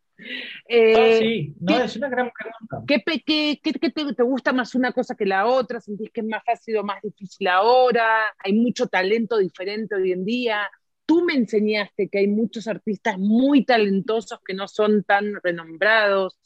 [0.69, 2.85] eh, sí, no, es una gran pregunta.
[2.87, 5.81] ¿Qué, te, gusta más una cosa que la otra?
[5.81, 8.07] ¿Sentís que es más fácil o más difícil ahora?
[8.39, 10.71] ¿Hay mucho talento diferente hoy en día?
[11.07, 16.39] Tú me enseñaste que hay muchos artistas muy talentosos que no son tan renombrados.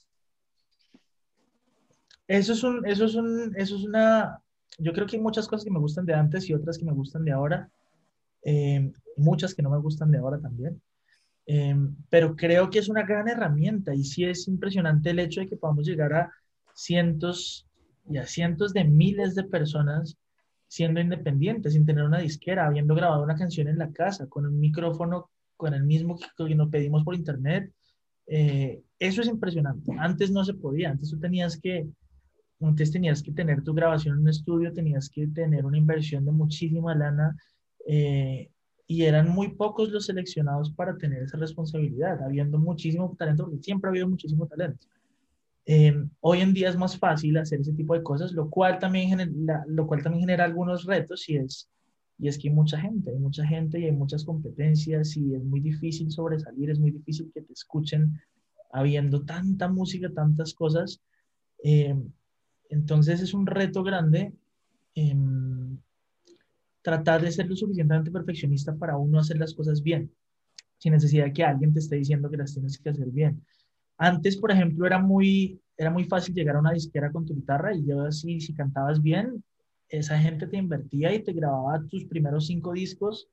[2.27, 4.43] Eso es un, eso es un, eso es una,
[4.79, 6.93] yo creo que hay muchas cosas que me gustan de antes y otras que me
[6.93, 7.71] gustan de ahora.
[8.43, 10.81] Eh, muchas que no me gustan de ahora también.
[11.51, 15.47] Em, pero creo que es una gran herramienta y sí es impresionante el hecho de
[15.49, 16.31] que podamos llegar a
[16.75, 17.67] cientos
[18.07, 20.19] y a cientos de miles de personas
[20.67, 24.61] siendo independientes, sin tener una disquera, habiendo grabado una canción en la casa, con un
[24.61, 27.73] micrófono, con el mismo que, nos pedimos por internet.
[28.27, 29.91] Eh, eso es impresionante.
[29.99, 31.89] Antes no se podía, antes tú tenías que,
[32.61, 36.33] antes tenías que tener tu grabación en un estudio, tenías que tener una inversión de
[36.33, 37.35] muchísima lana.
[37.87, 38.51] Eh,
[38.91, 43.89] y eran muy pocos los seleccionados para tener esa responsabilidad, habiendo muchísimo talento, porque siempre
[43.89, 44.87] ha habido muchísimo talento.
[45.67, 49.11] Em, hoy en día es más fácil hacer ese tipo de cosas, lo cual también
[49.11, 51.69] genera, lo cual también genera algunos retos y es,
[52.19, 55.45] y es que hay mucha gente, hay mucha gente y hay muchas competencias y es
[55.45, 58.19] muy difícil sobresalir, es muy difícil que te escuchen
[58.73, 61.03] habiendo tanta música, tantas cosas.
[61.63, 62.11] Em,
[62.71, 64.33] entonces es un reto grande.
[64.95, 65.38] Em,
[66.89, 70.11] tratar de ser lo suficientemente perfeccionista para uno hacer las cosas bien,
[70.79, 73.45] sin necesidad de que alguien te esté diciendo que las tienes que hacer bien.
[73.99, 77.75] Antes, por ejemplo, era muy, era muy fácil llegar a una disquera con tu guitarra
[77.75, 79.45] y yo así, si cantabas bien,
[79.91, 83.29] esa gente te invertía y te grababa tus primeros cinco discos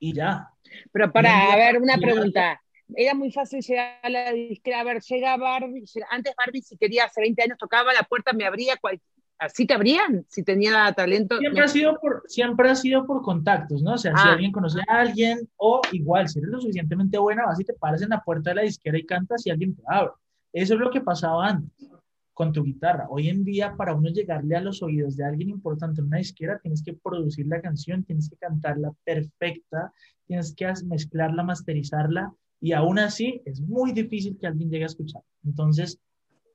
[0.00, 0.48] y ya.
[0.90, 2.60] Pero para, a ver, una pregunta.
[2.96, 4.80] Era muy fácil llegar a la disquera.
[4.80, 5.84] A ver, llega Barbie.
[6.10, 9.74] Antes Barbie, si quería, hace 20 años, tocaba la puerta, me abría, cualquier así te
[9.74, 11.38] habrían, si tenía talento.
[11.38, 13.94] Siempre, ha sido por, siempre ha sido por contactos, ¿no?
[13.94, 14.32] O sea, si ah.
[14.32, 18.02] alguien conoce a alguien, o igual, si eres lo suficientemente buena, vas y te paras
[18.02, 20.12] en la puerta de la disquera y cantas y alguien te abre.
[20.52, 21.90] Eso es lo que pasaba antes
[22.36, 23.06] con tu guitarra.
[23.08, 26.58] Hoy en día, para uno llegarle a los oídos de alguien importante en una disquera,
[26.58, 29.90] tienes que producir la canción, tienes que cantarla perfecta,
[30.26, 35.22] tienes que mezclarla, masterizarla, y aún así es muy difícil que alguien llegue a escuchar.
[35.44, 35.98] Entonces,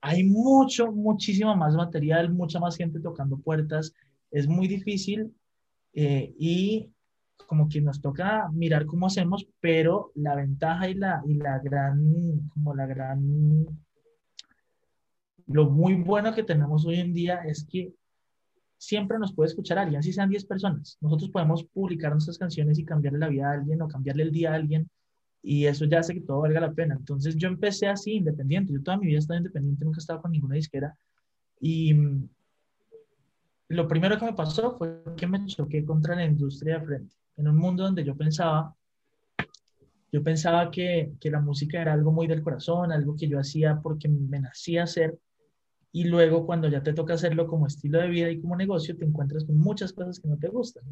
[0.02, 3.94] hay mucho, muchísimo más material, mucha más gente tocando puertas,
[4.32, 5.32] es muy difícil
[5.94, 6.90] eh, y
[7.46, 12.48] como que nos toca mirar cómo hacemos, pero la ventaja y la, y la gran,
[12.48, 13.64] como la gran,
[15.46, 17.94] lo muy bueno que tenemos hoy en día es que
[18.78, 20.98] siempre nos puede escuchar alguien, así sean 10 personas.
[21.00, 24.50] Nosotros podemos publicar nuestras canciones y cambiarle la vida a alguien o cambiarle el día
[24.50, 24.90] a alguien
[25.42, 26.94] y eso ya hace que todo valga la pena.
[26.94, 28.72] Entonces yo empecé así, independiente.
[28.72, 30.96] Yo toda mi vida he estado independiente, nunca he estado con ninguna disquera.
[31.60, 32.28] Y mm,
[33.68, 37.16] lo primero que me pasó fue que me choqué contra la industria de frente.
[37.36, 38.76] En un mundo donde yo pensaba,
[40.12, 43.80] yo pensaba que, que la música era algo muy del corazón, algo que yo hacía
[43.82, 45.18] porque me nacía hacer.
[45.90, 49.04] Y luego cuando ya te toca hacerlo como estilo de vida y como negocio, te
[49.04, 50.84] encuentras con muchas cosas que no te gustan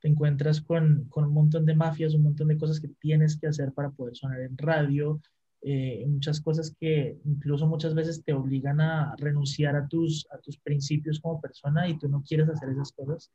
[0.00, 3.48] te encuentras con, con, un montón de mafias, un montón de cosas que tienes que
[3.48, 5.20] hacer para poder sonar en radio,
[5.60, 10.56] eh, muchas cosas que incluso muchas veces te obligan a renunciar a tus, a tus
[10.58, 13.32] principios como persona y tú no quieres hacer esas cosas.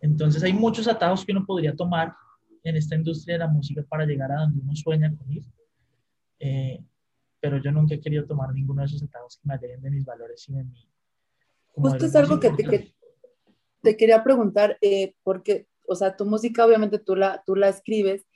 [0.00, 2.14] Entonces hay muchos atajos que uno podría tomar
[2.62, 5.44] en esta industria de la música para llegar a donde uno sueña con ir.
[6.38, 6.80] Eh,
[7.40, 10.04] pero yo nunca he querido tomar ninguno de esos atajos que me alejen de mis
[10.04, 10.88] valores y de mi...
[11.72, 12.94] Justo es algo que te, que
[13.82, 18.26] te, quería preguntar, eh, porque o sea, tu música obviamente tú la, tú la escribes,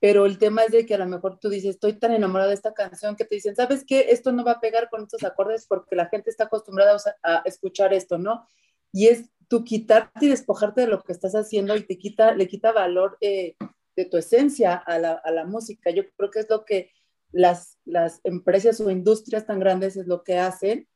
[0.00, 2.54] pero el tema es de que a lo mejor tú dices, estoy tan enamorada de
[2.54, 4.06] esta canción que te dicen, ¿sabes qué?
[4.10, 7.94] Esto no va a pegar con estos acordes porque la gente está acostumbrada a, escuchar
[7.94, 8.46] esto, ¿no?
[8.92, 12.46] Y es tú quitarte y despojarte de lo que estás haciendo y te quita, le
[12.46, 13.56] quita valor eh,
[13.96, 15.90] de tu esencia a la, a la, música.
[15.90, 16.90] Yo creo que es lo que
[17.32, 20.86] las, las empresas o industrias tan grandes es lo que hacen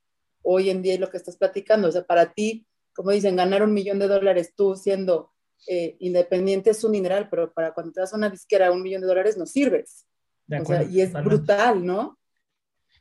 [0.42, 1.88] hoy en día y lo que estás platicando.
[1.88, 5.32] O sea, para ti, como dicen, ganar un millón de dólares tú siendo
[5.66, 9.00] eh, independiente es un mineral, pero para cuando te das una disquera a un millón
[9.00, 10.06] de dólares no sirves.
[10.90, 12.18] y es brutal, ¿no?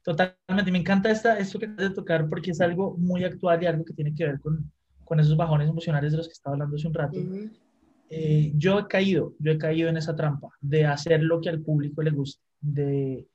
[0.04, 3.66] Totalmente, me encanta esta, esto que acabas de tocar porque es algo muy actual y
[3.66, 4.72] algo que tiene que ver con,
[5.04, 7.20] con esos bajones emocionales de los que estaba hablando hace un rato.
[8.10, 11.62] Eh, yo he caído, yo he caído en esa trampa de hacer lo que al
[11.62, 13.28] público le gusta, de,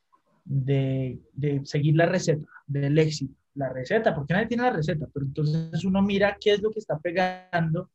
[0.45, 5.27] de, de seguir la receta del éxito, la receta, porque nadie tiene la receta, pero
[5.27, 7.91] entonces uno mira qué es lo que está pegando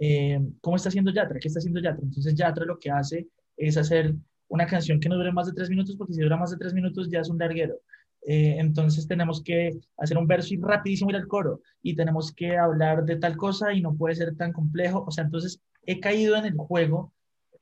[0.00, 1.38] eh, ¿cómo está haciendo Yatra?
[1.38, 2.02] ¿Qué está haciendo Yatra?
[2.02, 4.14] Entonces Yatra lo que hace es hacer
[4.48, 6.72] una canción que no dure más de tres minutos, porque si dura más de tres
[6.72, 7.80] minutos ya es un larguero.
[8.22, 12.56] Eh, entonces tenemos que hacer un verso y rapidísimo ir al coro y tenemos que
[12.56, 15.04] hablar de tal cosa y no puede ser tan complejo.
[15.06, 17.12] O sea, entonces he caído en el juego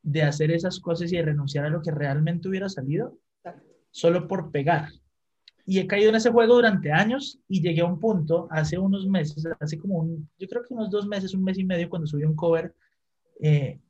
[0.02, 3.18] de hacer esas cosas y de renunciar a lo que realmente hubiera salido
[3.90, 4.88] solo por pegar.
[5.66, 9.06] Y he caído en ese juego durante años y llegué a un punto hace unos
[9.06, 12.06] meses, hace como un, yo creo que unos dos meses, un mes y medio, cuando
[12.06, 12.72] subí un cover
[13.40, 13.80] eh,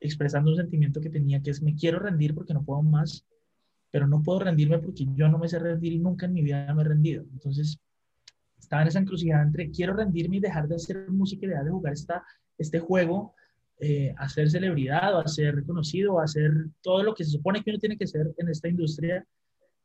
[0.00, 3.26] expresando un sentimiento que tenía, que es me quiero rendir porque no puedo más,
[3.90, 6.72] pero no puedo rendirme porque yo no me sé rendir y nunca en mi vida
[6.74, 7.24] me he rendido.
[7.32, 7.78] Entonces,
[8.58, 11.70] estaba en esa encrucijada entre quiero rendirme y dejar de hacer música y dejar de
[11.70, 12.24] jugar esta,
[12.56, 13.34] este juego,
[13.80, 16.52] eh, a ser celebridad o a ser reconocido o hacer
[16.82, 19.24] todo lo que se supone que uno tiene que ser en esta industria,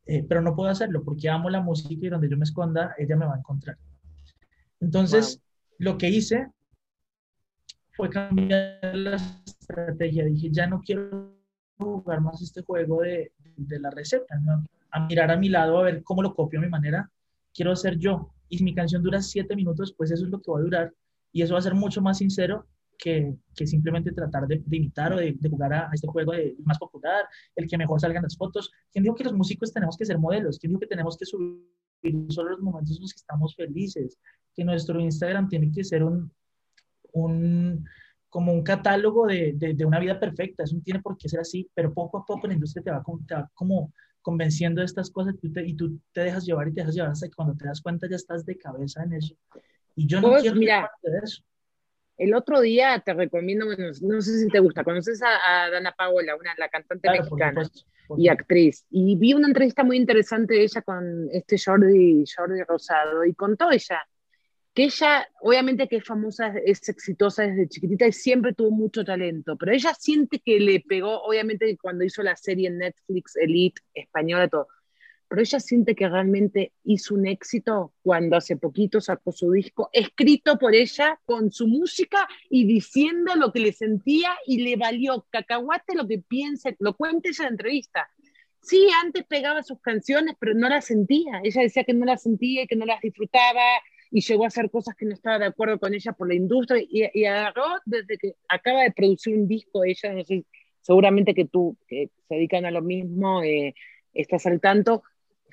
[0.05, 3.15] eh, pero no puedo hacerlo porque amo la música y donde yo me esconda, ella
[3.15, 3.77] me va a encontrar.
[4.79, 5.41] Entonces,
[5.77, 6.51] lo que hice
[7.91, 10.25] fue cambiar la estrategia.
[10.25, 11.33] Dije, ya no quiero
[11.77, 14.63] jugar más este juego de, de la receta, ¿no?
[14.93, 17.09] a mirar a mi lado, a ver cómo lo copio a mi manera.
[17.53, 18.31] Quiero hacer yo.
[18.47, 20.93] Y si mi canción dura siete minutos, pues eso es lo que va a durar.
[21.31, 25.17] Y eso va a ser mucho más sincero que, que simplemente tratar de, imitar o
[25.17, 27.25] de, jugar a, este juego de, más popular,
[27.55, 28.71] el que mejor salgan las fotos.
[28.91, 30.57] ¿Quién dijo que los músicos tenemos que ser modelos?
[30.59, 31.63] ¿Quién dijo que tenemos que subir
[32.29, 34.17] solo los momentos en los que estamos felices?
[34.53, 36.31] Que nuestro Instagram tiene que ser un,
[37.13, 37.85] un
[38.29, 40.63] como un catálogo de, de, una vida perfecta.
[40.63, 43.03] Eso no tiene por qué ser así, pero poco a poco la industria te va,
[43.27, 46.67] te va como convenciendo de estas cosas y tú, te, y tú te dejas llevar
[46.67, 49.13] y te dejas llevar hasta que cuando te das cuenta ya estás de cabeza en
[49.13, 49.35] eso.
[49.95, 51.43] Y yo no quiero mira, de eso.
[52.17, 56.53] El otro día te recomiendo, no sé si te gusta, conoces a, Dana Paola, una,
[56.57, 57.63] la cantante mexicana
[58.17, 63.25] y actriz, y vi una entrevista muy interesante de ella con este Jordi, Jordi Rosado,
[63.25, 64.01] y contó ella
[64.73, 69.55] que ella, obviamente que es famosa, es exitosa desde chiquitita y siempre tuvo mucho talento,
[69.55, 74.47] pero ella siente que le pegó, obviamente cuando hizo la serie en Netflix, Elite, española,
[74.47, 74.67] todo,
[75.33, 80.59] pero ella siente que realmente hizo un éxito cuando hace poquito sacó su disco, escrito
[80.59, 85.95] por ella, con su música y diciendo lo que le sentía y le valió cacahuate
[85.95, 88.07] lo que piensa, lo cuenta ella en la entrevista.
[88.61, 91.41] Sí, antes pegaba sus canciones, pero no las sentía.
[91.43, 93.63] Ella decía que no las sentía y que no las disfrutaba,
[94.11, 96.85] y llegó a hacer cosas que no estaba de acuerdo con ella por la industria
[96.87, 100.13] y, agarró desde que acaba de producir un disco, ella,
[100.79, 103.73] seguramente que tú, que se dedican a lo mismo, eh,
[104.13, 105.01] estás al tanto,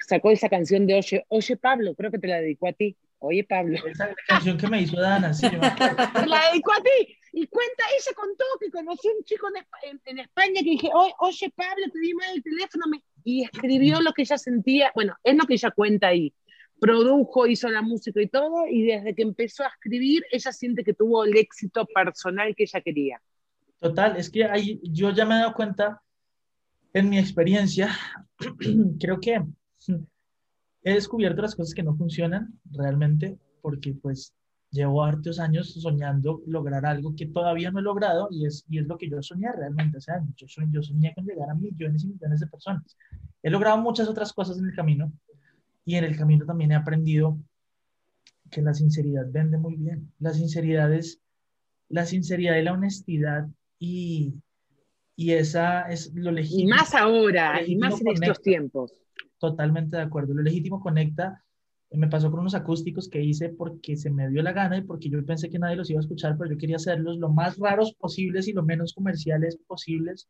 [0.07, 2.97] sacó esa canción de Oye, Oye Pablo, creo que te la dedicó a ti.
[3.19, 3.79] Oye Pablo.
[3.87, 7.17] Esa canción que me hizo Dana, sí, La dedicó a ti.
[7.33, 9.47] Y cuenta, ella contó que conoció a un chico
[10.07, 12.87] en, España que dije, oye, oye Pablo, te di mal el teléfono,
[13.23, 16.33] y escribió lo que ella sentía, bueno, es lo que ella cuenta ahí
[16.81, 20.95] produjo, hizo la música y todo, y desde que empezó a escribir, ella siente que
[20.95, 23.23] tuvo el éxito personal que ella quería.
[23.79, 26.03] Total, es que ahí yo ya me he dado cuenta
[26.93, 27.97] en mi experiencia,
[28.99, 29.43] creo que
[30.83, 34.35] he descubierto las cosas que no funcionan realmente, porque pues
[34.71, 38.87] llevo hartos años soñando lograr algo que todavía no he logrado y es, y es
[38.87, 42.05] lo que yo soñé realmente o sea, Yo, soñé, yo soñé con llegar a millones
[42.05, 42.97] y millones de personas.
[43.43, 45.13] He logrado muchas otras cosas en el camino,
[45.85, 47.39] y en el camino también he aprendido
[48.51, 50.13] que la sinceridad vende muy bien.
[50.19, 51.21] La sinceridad es
[51.89, 54.35] la sinceridad y la honestidad y,
[55.17, 56.69] y esa es lo legítimo.
[56.69, 58.93] Y más ahora, y más en estos tiempos.
[59.41, 60.35] Totalmente de acuerdo.
[60.35, 61.43] Lo legítimo conecta.
[61.93, 65.09] Me pasó con unos acústicos que hice porque se me dio la gana y porque
[65.09, 67.95] yo pensé que nadie los iba a escuchar, pero yo quería hacerlos lo más raros
[67.95, 70.29] posibles y lo menos comerciales posibles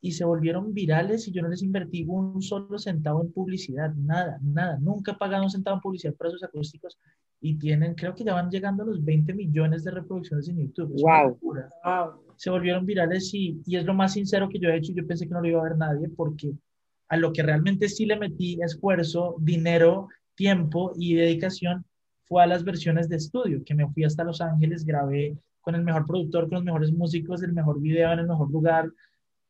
[0.00, 4.38] y se volvieron virales y yo no les invertí un solo centavo en publicidad, nada,
[4.40, 4.78] nada.
[4.80, 6.96] Nunca he pagado un centavo en publicidad para esos acústicos
[7.40, 10.94] y tienen, creo que ya van llegando a los 20 millones de reproducciones en YouTube.
[11.84, 12.22] wow.
[12.36, 14.92] Se volvieron virales y, y es lo más sincero que yo he hecho.
[14.92, 16.52] Yo pensé que no lo iba a ver nadie porque
[17.08, 21.84] a lo que realmente sí le metí esfuerzo, dinero, tiempo y dedicación
[22.24, 25.82] fue a las versiones de estudio, que me fui hasta Los Ángeles, grabé con el
[25.82, 28.90] mejor productor, con los mejores músicos, el mejor video en el mejor lugar,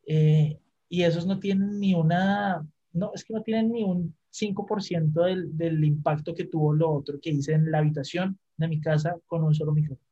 [0.07, 5.25] eh, y esos no tienen ni una, no, es que no tienen ni un 5%
[5.25, 9.17] del, del impacto que tuvo lo otro que hice en la habitación de mi casa
[9.27, 10.09] con un solo micrófono.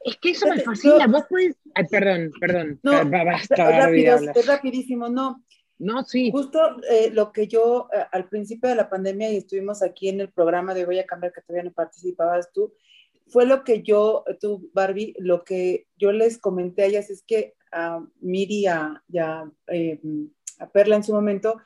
[0.00, 1.06] Es que eso me fascina.
[1.06, 1.56] Vos puedes.
[1.74, 2.80] Ay, perdón, perdón.
[2.82, 5.08] No, rápido, es rapidísimo.
[5.08, 5.42] No,
[5.78, 6.30] no, sí.
[6.30, 6.58] Justo
[6.90, 10.30] eh, lo que yo eh, al principio de la pandemia y estuvimos aquí en el
[10.30, 12.74] programa de Voy a cambiar, que todavía no participabas tú,
[13.28, 17.54] fue lo que yo, tú, Barbie, lo que yo les comenté a ellas es que
[17.70, 19.02] a Miri a,
[19.68, 20.00] eh,
[20.58, 21.60] a, Perla en su momento,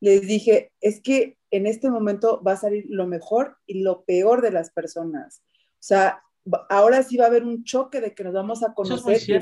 [0.00, 4.42] les dije, es que en este momento va a salir lo mejor y lo peor
[4.42, 5.42] de las personas.
[5.72, 6.22] O sea,
[6.68, 9.32] ahora sí va a haber un choque de que nos vamos a conocer y,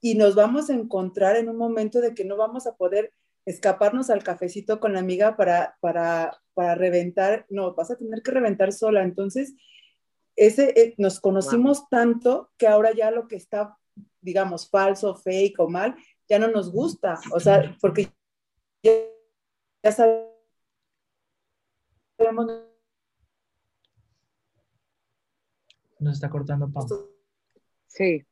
[0.00, 3.12] y nos vamos a encontrar en un momento de que no vamos a poder
[3.44, 8.30] escaparnos al cafecito con la amiga para, para, para reventar, no, vas a tener que
[8.30, 9.02] reventar sola.
[9.02, 9.54] Entonces,
[10.36, 13.76] ese, eh, nos conocimos tanto que ahora ya lo que está,
[14.20, 15.96] digamos, falso, fake o mal,
[16.28, 17.18] ya no nos gusta.
[17.32, 18.10] O sea, porque
[18.82, 18.92] ya,
[19.82, 20.30] ya sabemos.
[25.98, 26.86] Nos está cortando Pam.
[27.88, 28.24] Sí.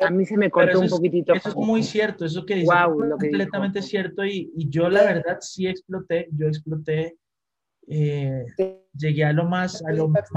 [0.00, 1.32] A mí se me cortó un poquitito.
[1.34, 5.38] Eso es muy cierto, eso que dice es completamente cierto y, y, yo la verdad
[5.40, 7.16] sí exploté, yo exploté,
[7.86, 8.44] eh,
[8.96, 10.28] llegué a lo más, a lo más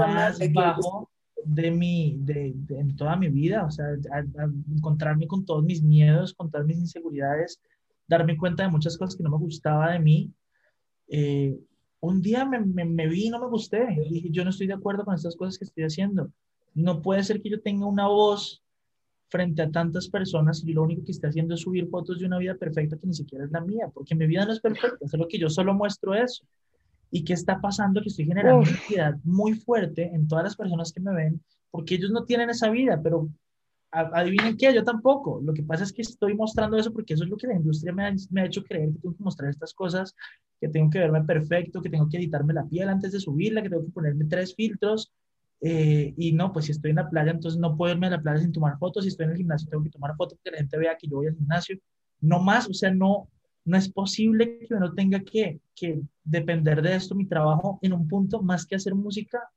[0.52, 1.10] bajo
[1.44, 6.34] de mi, de, en toda mi vida, o sea, a, encontrarme con todos mis miedos,
[6.34, 7.60] con todas mis inseguridades,
[8.08, 10.32] darme cuenta de muchas cosas que no me gustaba de mí.
[11.08, 11.56] Eh,
[12.00, 14.74] un día me, me, me, vi y no me gusté, dije, yo no estoy de
[14.74, 16.30] acuerdo con estas cosas que estoy haciendo.
[16.74, 18.62] No puede ser que yo tenga una voz
[19.28, 22.38] frente a tantas personas y lo único que está haciendo es subir fotos de una
[22.38, 25.12] vida perfecta que ni siquiera es la mía, porque mi vida no es perfecta, es
[25.12, 26.44] lo que yo solo muestro eso.
[27.10, 28.00] ¿Y qué está pasando?
[28.02, 31.94] Que estoy generando una ansiedad muy fuerte en todas las personas que me ven, porque
[31.94, 33.28] ellos no tienen esa vida, pero
[33.90, 35.40] adivinen qué, yo tampoco.
[35.42, 37.92] Lo que pasa es que estoy mostrando eso porque eso es lo que la industria
[37.92, 40.14] me ha, me ha hecho creer que tengo que mostrar estas cosas,
[40.60, 43.70] que tengo que verme perfecto, que tengo que editarme la piel antes de subirla, que
[43.70, 45.12] tengo que ponerme tres filtros,
[45.60, 48.20] eh, y no, pues si estoy en la playa, entonces no puedo irme a la
[48.20, 49.04] playa sin tomar fotos.
[49.04, 51.16] Si estoy en el gimnasio, tengo que tomar fotos que la gente vea que yo
[51.16, 51.78] voy al gimnasio.
[52.20, 53.28] No más, o sea, no,
[53.64, 57.14] no es posible que uno tenga que, que depender de esto.
[57.14, 59.50] Mi trabajo en un punto, más que hacer música,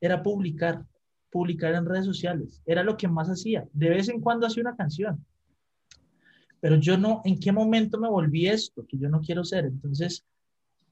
[0.00, 0.84] era publicar,
[1.30, 2.62] publicar en redes sociales.
[2.66, 3.66] Era lo que más hacía.
[3.72, 5.24] De vez en cuando hacía una canción.
[6.60, 8.86] Pero yo no, ¿en qué momento me volví esto?
[8.86, 9.66] Que yo no quiero ser.
[9.66, 10.24] Entonces,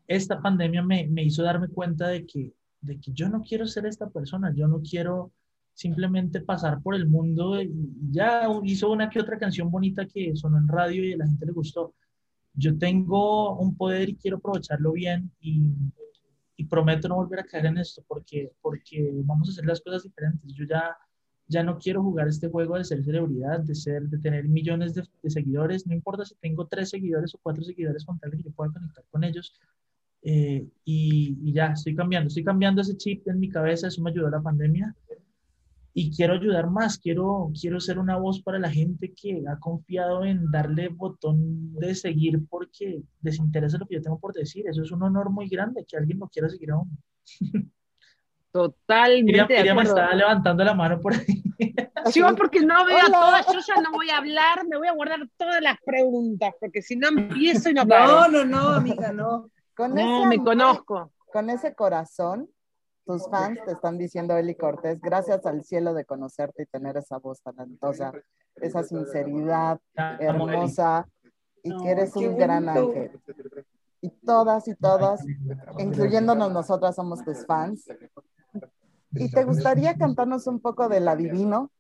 [0.07, 2.53] esta pandemia me, me hizo darme cuenta de que
[2.85, 5.33] de que yo no quiero ser esta persona, yo no quiero
[5.73, 7.73] simplemente pasar por el mundo y
[8.11, 11.47] ya hizo una que otra canción bonita que sonó en radio y a la gente
[11.47, 11.95] le gustó.
[12.55, 15.73] Yo tengo un poder y quiero aprovecharlo bien y,
[16.57, 20.05] y prometo no volver a caer en esto porque, porque vamos a hacer las cosas
[20.05, 20.53] diferentes.
[20.53, 20.97] Yo ya,
[21.49, 25.03] ya no quiero jugar este juego de ser celebridad, de, ser, de tener millones de,
[25.23, 28.53] de seguidores, no importa si tengo tres seguidores o cuatro seguidores con tal que yo
[28.53, 29.55] pueda conectar con ellos
[30.27, 34.31] eh, y, ya, estoy cambiando, estoy cambiando ese chip en mi cabeza, eso me ayudó
[34.31, 34.95] la pandemia.
[35.93, 40.25] Y quiero ayudar más, quiero, quiero ser una voz para la gente que ha confiado
[40.25, 44.67] en darle botón de seguir porque les interesa lo que yo tengo por decir.
[44.67, 46.91] Eso es un honor muy grande que alguien lo quiera seguir a uno.
[48.51, 49.75] Totalmente.
[49.75, 51.43] me estaba levantando la mano por ahí.
[52.11, 55.21] Sí, porque no veo todas, yo ya no voy a hablar, me voy a guardar
[55.39, 58.29] todas las preguntas, porque si no empiezo y no paro.
[58.29, 59.51] No, no, no, amiga, no.
[59.77, 61.11] Con no, me conozco.
[61.33, 62.49] Con ese corazón,
[63.05, 67.19] tus fans te están diciendo, Eli Cortés, gracias al cielo de conocerte y tener esa
[67.19, 68.13] voz talentosa,
[68.57, 69.81] esa sinceridad
[70.21, 71.07] hermosa
[71.63, 73.21] y que eres un gran ángel.
[74.01, 75.25] Y todas y todas,
[75.79, 77.87] incluyéndonos nosotras, somos tus fans.
[79.13, 81.71] ¿Y te gustaría cantarnos un poco del Adivino?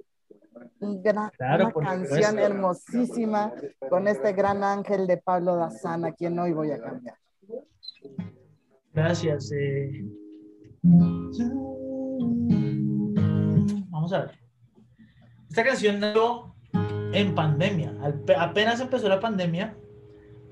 [0.80, 3.52] Una, una canción hermosísima
[3.90, 7.16] con este gran ángel de Pablo Dazán, a quien hoy voy a cambiar.
[8.92, 9.52] Gracias.
[9.52, 10.04] Eh.
[13.90, 14.30] Vamos a ver.
[15.48, 16.54] Esta canción nació
[17.12, 17.94] en pandemia.
[18.38, 19.76] Apenas empezó la pandemia,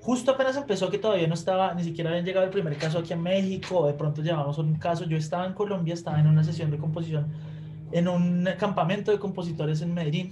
[0.01, 3.13] justo apenas empezó que todavía no estaba, ni siquiera habían llegado el primer caso aquí
[3.13, 5.05] en México, de pronto llevamos un caso.
[5.05, 7.33] Yo estaba en Colombia, estaba en una sesión de composición,
[7.91, 10.31] en un campamento de compositores en Medellín,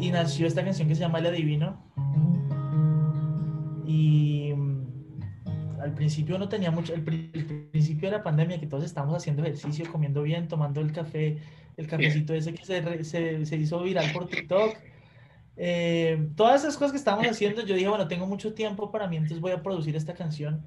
[0.00, 1.82] y nació esta canción que se llama El Adivino.
[3.86, 4.51] Y
[5.82, 9.90] al principio no tenía mucho, el, principio de la pandemia que todos estábamos haciendo ejercicio,
[9.90, 11.38] comiendo bien, tomando el café,
[11.76, 14.76] el cafecito ese que se, se, se hizo viral por TikTok.
[15.56, 19.16] Eh, todas esas cosas que estábamos haciendo, yo dije, bueno, tengo mucho tiempo para mí,
[19.16, 20.62] entonces voy a producir esta canción.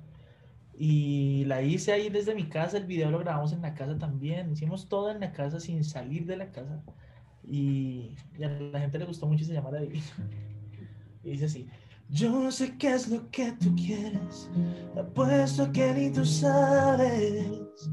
[0.78, 4.52] Y la hice ahí desde mi casa, el video lo grabamos en la casa también,
[4.52, 6.84] hicimos todo en la casa sin salir de la casa.
[7.48, 9.70] Y, a la gente le gustó mucho y se llama.
[11.24, 11.68] Y dice así.
[12.10, 14.50] Yo no sé qué es lo que tú quieres,
[14.98, 17.90] apuesto que ni tú sabes.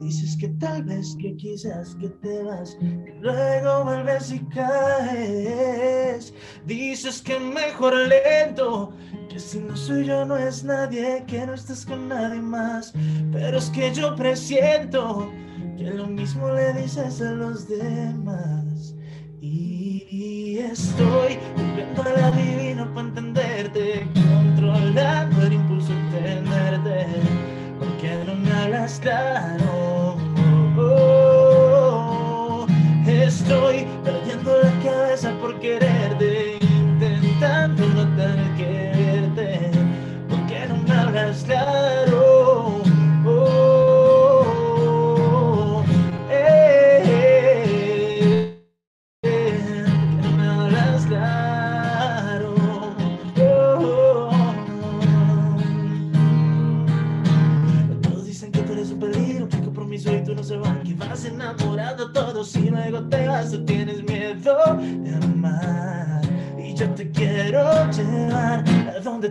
[0.00, 6.34] Dices que tal vez que quizás que te vas, que luego vuelves y caes.
[6.66, 8.92] Dices que mejor lento,
[9.30, 12.92] que si no soy yo no es nadie, que no estás con nadie más.
[13.32, 15.32] Pero es que yo presiento
[15.78, 18.94] que lo mismo le dices a los demás.
[19.40, 23.33] Y estoy volviendo a la divina para entenderte,
[23.74, 25.33] controlando el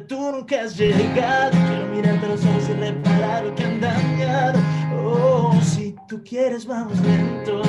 [0.07, 1.51] tú nunca has llegado.
[1.51, 4.59] Quiero mirarte los ojos y reparar lo que han dañado.
[5.03, 7.62] Oh, si tú quieres, vamos lento.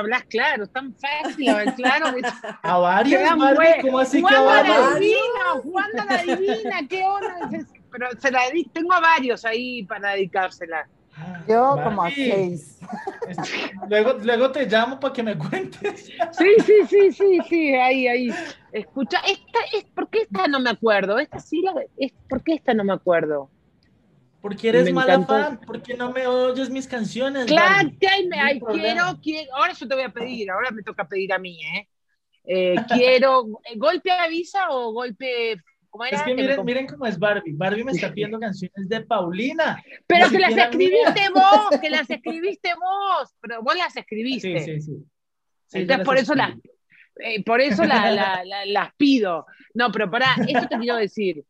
[0.00, 0.64] Hablas claro?
[0.64, 2.14] Es tan fácil hablar claro.
[2.14, 2.22] que-
[2.62, 3.22] A varios,
[3.82, 4.98] ¿cómo así que a Juan la varios?
[5.00, 7.34] divina, Juan la divina, qué onda.
[7.90, 8.40] Pero se la
[8.72, 10.88] tengo a varios ahí para dedicársela.
[11.48, 12.78] Yo como a seis.
[13.88, 16.06] Luego, luego te llamo para que me cuentes.
[16.32, 18.30] Sí, sí, sí, sí, sí, ahí, ahí.
[18.72, 21.18] Escucha, esta es, ¿por qué esta no me acuerdo?
[21.18, 23.50] Esta sí, la, es, ¿por qué esta no me acuerdo?
[24.40, 25.34] Porque eres Me mala encantó.
[25.34, 27.44] fan, porque no me oyes mis canciones.
[27.46, 27.90] Claro,
[28.40, 31.60] ay, quiero, quiero, ahora yo te voy a pedir, ahora me toca pedir a mí,
[31.62, 31.88] ¿eh?
[32.44, 35.56] Eh, quiero, eh, ¿golpe avisa o golpe,
[35.90, 36.16] cómo era?
[36.16, 36.34] Es que
[36.64, 37.52] miren, cómo es Barbie.
[37.52, 39.82] Barbie me está pidiendo canciones de Paulina.
[40.06, 44.58] Pero que las escribiste vos, que las escribiste vos, pero vos las escribiste.
[44.60, 44.92] Sí, sí, sí.
[45.72, 46.70] Entonces las por eso las, escribí.
[47.36, 49.44] eh, por eso la- la- la- las pido.
[49.74, 51.44] No, pero pará, esto te quiero decir.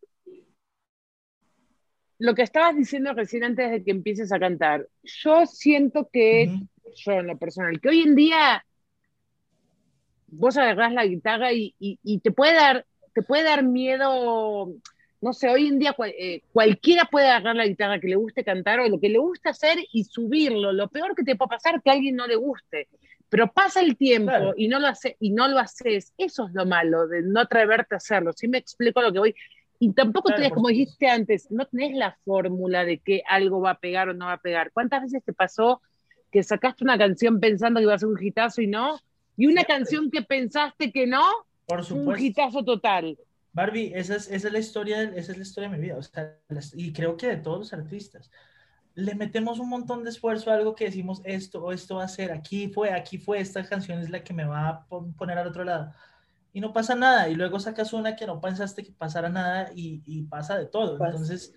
[2.20, 6.60] Lo que estabas diciendo recién antes de que empieces a cantar, yo siento que,
[6.94, 8.62] yo en lo personal, que hoy en día
[10.28, 14.68] vos agarrás la guitarra y, y- y te puede dar, te puede dar miedo,
[15.22, 18.44] no sé, hoy en día cual- eh, cualquiera puede agarrar la guitarra que le guste
[18.44, 20.72] cantar o lo que le gusta hacer y subirlo.
[20.72, 22.88] Lo peor que te puede pasar es que a alguien no le guste.
[23.30, 24.54] Pero pasa el tiempo Claro.
[24.58, 26.12] y no lo hace, y no lo haces.
[26.18, 28.32] Eso es lo malo de no atreverte a hacerlo.
[28.34, 29.34] Si me explico lo que voy.
[29.80, 33.70] Y tampoco Claro, tenés, como dijiste antes, no tenés la fórmula de que algo va
[33.72, 34.70] a pegar o no va a pegar.
[34.72, 35.82] ¿Cuántas veces te pasó
[36.30, 39.00] que sacaste una canción pensando que iba a ser un hitazo y no?
[39.36, 39.74] Y una Siempre.
[39.74, 41.24] canción que pensaste que no,
[41.66, 42.24] Por un supuesto.
[42.24, 43.18] hitazo total.
[43.52, 46.02] Barbie, esa es, esa es la historia, esa es la historia de mi vida, o
[46.02, 48.30] sea, las- y creo que de todos los artistas.
[48.94, 52.08] Le metemos un montón de esfuerzo a algo que decimos esto o esto va a
[52.08, 55.38] ser, aquí fue, aquí fue, esta canción es la que me va a pon- poner
[55.38, 55.92] al otro lado.
[56.52, 60.02] Y no pasa nada, y luego sacas una que no pensaste que pasara nada y,
[60.06, 60.98] y pasa de todo.
[60.98, 61.54] Entonces,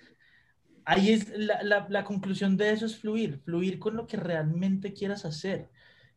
[0.86, 4.94] ahí es la, la, la conclusión de eso es fluir, fluir con lo que realmente
[4.94, 5.70] quieras hacer.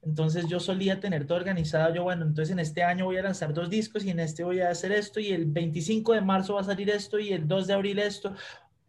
[0.02, 3.52] Entonces yo solía tener todo organizado, yo bueno, entonces en este año voy a lanzar
[3.52, 6.60] dos discos y en este voy a hacer esto y el 25 de marzo va
[6.60, 8.34] a salir esto y el 2 de abril esto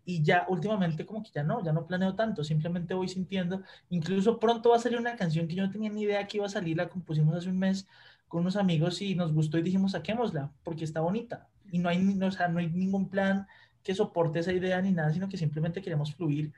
[0.05, 4.39] y ya últimamente como que ya no, ya no planeo tanto, simplemente voy sintiendo, incluso
[4.39, 6.49] pronto va a salir una canción que yo no tenía ni idea que iba a
[6.49, 7.87] salir, la compusimos hace un mes
[8.27, 11.99] con unos amigos y nos gustó y dijimos saquémosla porque está bonita y no hay,
[11.99, 13.47] no, o sea, no hay ningún plan
[13.83, 16.53] que soporte esa idea ni nada, sino que simplemente queremos fluir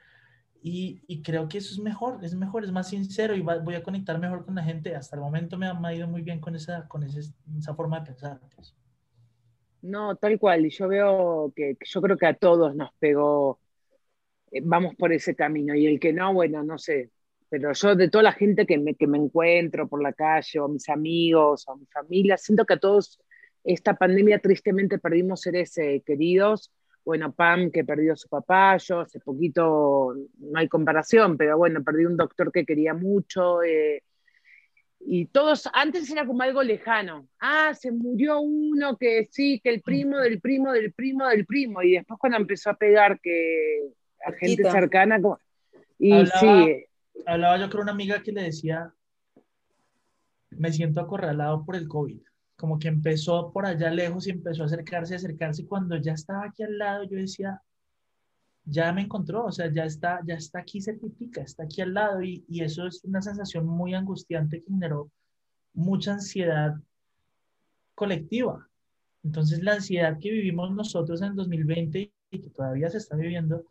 [0.62, 3.76] y, y creo que eso es mejor, es mejor, es más sincero y va- voy
[3.76, 4.96] a conectar mejor con la gente.
[4.96, 8.06] Hasta el momento me ha, ido muy bien con esa, con ese- esa forma de
[8.08, 8.40] pensar.
[8.56, 8.76] pues.
[9.82, 10.66] No, tal cual.
[10.66, 13.60] Y yo veo que, que yo creo que a todos nos pegó,
[14.52, 15.76] eh, vamos por ese camino.
[15.76, 17.12] Y el que no, bueno, no sé.
[17.50, 20.68] Pero yo de toda la gente que me, que me encuentro por la calle, o
[20.68, 23.20] mis amigos, o mi familia, siento que a todos
[23.64, 26.72] esta pandemia tristemente perdimos seres eh, queridos.
[27.04, 31.84] Bueno, Pam que perdió a su papá, yo hace poquito, no hay comparación, pero bueno,
[31.84, 33.64] perdí un doctor que quería mucho.
[33.64, 34.04] eh,
[35.00, 37.28] y todos, antes era como algo lejano.
[37.40, 41.82] Ah, se murió uno que sí, que el primo del primo del primo del primo.
[41.82, 43.90] Y después cuando empezó a pegar que
[44.26, 45.40] a gente cercana, como...
[45.98, 46.86] y Hablaba- sí,
[47.26, 48.94] Hablaba yo con una amiga que le decía,
[50.52, 52.22] me siento acorralado por el COVID.
[52.56, 55.66] Como que empezó por allá lejos y empezó a acercarse, acercarse.
[55.66, 57.62] Cuando ya estaba aquí al lado, yo decía,
[58.66, 62.22] ya me encontró, o sea, ya está, ya está aquí cerquitica, está aquí al lado.
[62.22, 65.12] Y, y eso es una sensación muy angustiante que generó
[65.74, 66.76] mucha ansiedad
[67.96, 68.68] colectiva.
[69.24, 73.66] Entonces, la ansiedad que vivimos nosotros en 2020 y que todavía se está viviendo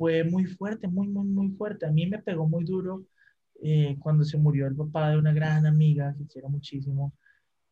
[0.00, 1.84] fue muy fuerte, muy, muy, muy fuerte.
[1.84, 3.04] A mí me pegó muy duro
[3.62, 7.12] eh, cuando se murió el papá de una gran amiga que quiero muchísimo.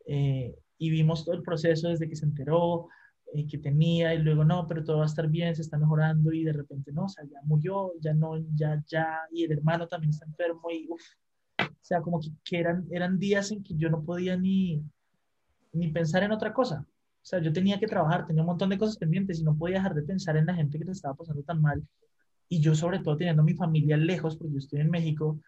[0.07, 2.89] eh, y vimos todo el proceso desde que se enteró,
[3.35, 6.33] eh, que tenía y luego no, pero todo va a estar bien, se está mejorando
[6.33, 9.89] y de repente no, o sea, ya murió, ya no, ya, ya, y el hermano
[9.89, 11.03] también está enfermo y uff,
[11.61, 14.83] o sea, como que, que, eran, eran días en que yo no podía ni,
[15.73, 16.87] ni pensar en otra cosa.
[17.23, 19.77] O sea, yo tenía que trabajar, tenía un montón de cosas pendientes y no podía
[19.77, 21.83] dejar de pensar en la gente que te estaba pasando tan mal.
[22.49, 25.41] Y yo sobre todo teniendo mi familia lejos, porque yo estoy en México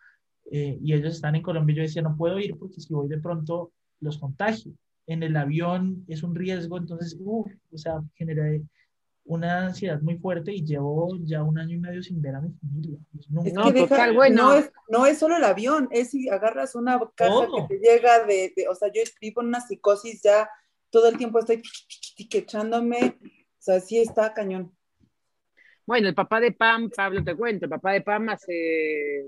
[0.51, 3.19] eh, y ellos están en Colombia, yo decía, no puedo ir porque si voy de
[3.19, 4.73] pronto los contagio.
[5.07, 8.63] En el avión es un riesgo, entonces, uff, o sea, generé
[9.25, 12.53] una ansiedad muy fuerte y llevo ya un año y medio sin ver a mi
[12.53, 12.99] familia.
[13.29, 14.43] No, es que deja, bueno.
[14.43, 18.25] no, es, no es solo el avión, es si agarras una casa que te llega
[18.25, 20.49] de, de, o sea, yo vivo en una psicosis ya,
[20.91, 21.63] todo el tiempo estoy
[22.17, 24.73] echándome, o sea, sí está cañón.
[25.91, 29.25] Bueno, el papá de Pam, Pablo, te cuento, el papá de Pam hace,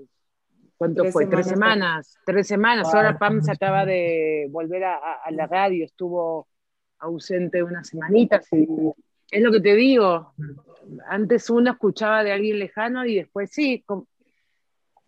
[0.77, 1.27] ¿cuánto fue?
[1.27, 2.95] tres semanas, tres semanas.
[2.95, 6.47] Ahora Pam se acaba de volver a, a, la radio, estuvo
[7.01, 8.65] ausente unas semanitas y
[9.29, 10.35] es lo que te digo.
[11.09, 13.85] Antes uno escuchaba de alguien lejano y después sí.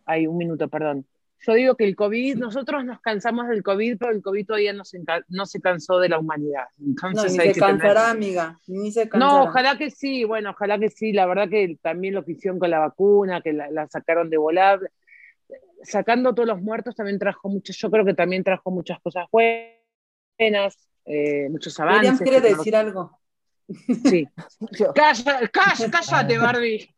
[0.06, 1.06] Hay un minuto, perdón.
[1.46, 4.84] Yo digo que el COVID, nosotros nos cansamos del COVID, pero el COVID todavía no
[4.84, 6.64] se, no se cansó de la humanidad.
[6.80, 9.32] Entonces no, ni se cansará, amiga, ni se cansará.
[9.32, 11.12] No, ojalá que sí, bueno, ojalá que sí.
[11.12, 14.80] La verdad que también lo que hicieron con la vacuna, que la, sacaron de volar,
[15.82, 20.88] sacando todos los muertos también trajo mucho, yo creo que también trajo muchas cosas buenas,
[21.04, 22.20] eh, muchos avances.
[22.20, 23.18] Miriam quiere decir algo.
[24.04, 24.26] Sí.
[24.94, 26.93] cállate, Barbie.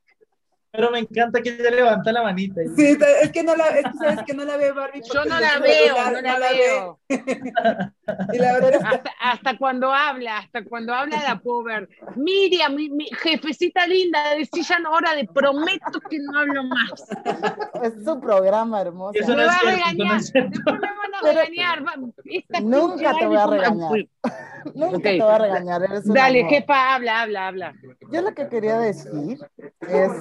[0.76, 2.60] Pero me encanta que ella levanta la manita.
[2.76, 5.02] Sí, es que no la, es que sabes que no la ve Barbie.
[5.12, 7.00] Yo no la veo, no la, veo.
[8.32, 11.88] y la hasta, hasta, cuando habla, hasta cuando habla la pobre.
[12.14, 17.04] Miriam, mi, mi, jefecita linda, decía ahora de prometo que no hablo más.
[17.82, 19.18] Es su programa hermoso.
[19.28, 21.84] me va a regañar, después me van a regañar.
[22.62, 23.92] Nunca te voy a regañar.
[24.74, 26.02] Nunca te voy a regañar.
[26.04, 27.74] Dale, jefa, habla, habla, habla.
[28.10, 29.38] Yo lo que quería decir
[29.80, 30.12] es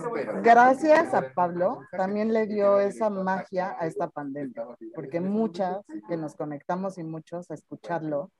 [0.43, 6.35] gracias a Pablo, también le dio esa magia a esta pandemia, porque muchas que nos
[6.35, 8.31] conectamos y muchos a escucharlo,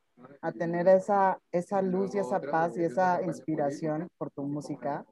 [0.41, 5.05] a tener esa, esa luz y esa paz y esa inspiración por tu música,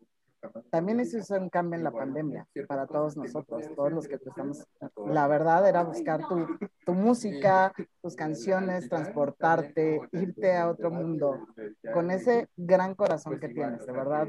[0.69, 4.65] también eso hizo un cambio en la pandemia para todos nosotros, todos los que estamos.
[5.07, 6.47] La verdad era buscar tu,
[6.85, 7.71] tu, música,
[8.01, 11.47] tus canciones, transportarte, irte a otro mundo,
[11.93, 14.27] con ese gran corazón que tienes, de verdad.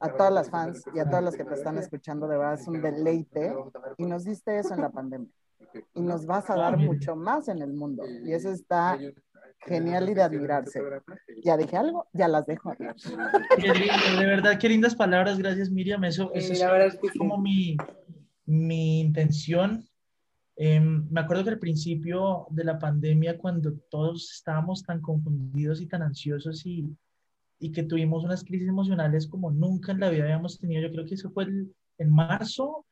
[0.00, 2.68] A todas las fans y a todos los que te están escuchando, de verdad es
[2.68, 3.54] un deleite.
[3.96, 5.30] Y nos diste eso en la pandemia.
[5.94, 8.04] Y nos vas a dar mucho más en el mundo.
[8.06, 8.98] Y eso está
[9.60, 10.80] genial y de admirarse.
[11.44, 12.06] ¿Ya dije algo?
[12.12, 12.72] Ya las dejo.
[12.76, 16.04] Qué lindo, de verdad, qué lindas palabras, gracias Miriam.
[16.04, 17.76] Eso, eso es, como mi,
[18.46, 19.84] mi intención.
[20.56, 25.86] Em, me acuerdo que al principio de la pandemia, cuando todos estábamos tan confundidos y
[25.86, 26.84] tan ansiosos y,
[27.60, 31.04] y que tuvimos unas crisis emocionales como nunca en la vida habíamos tenido, yo creo
[31.04, 32.86] que eso fue el, en marzo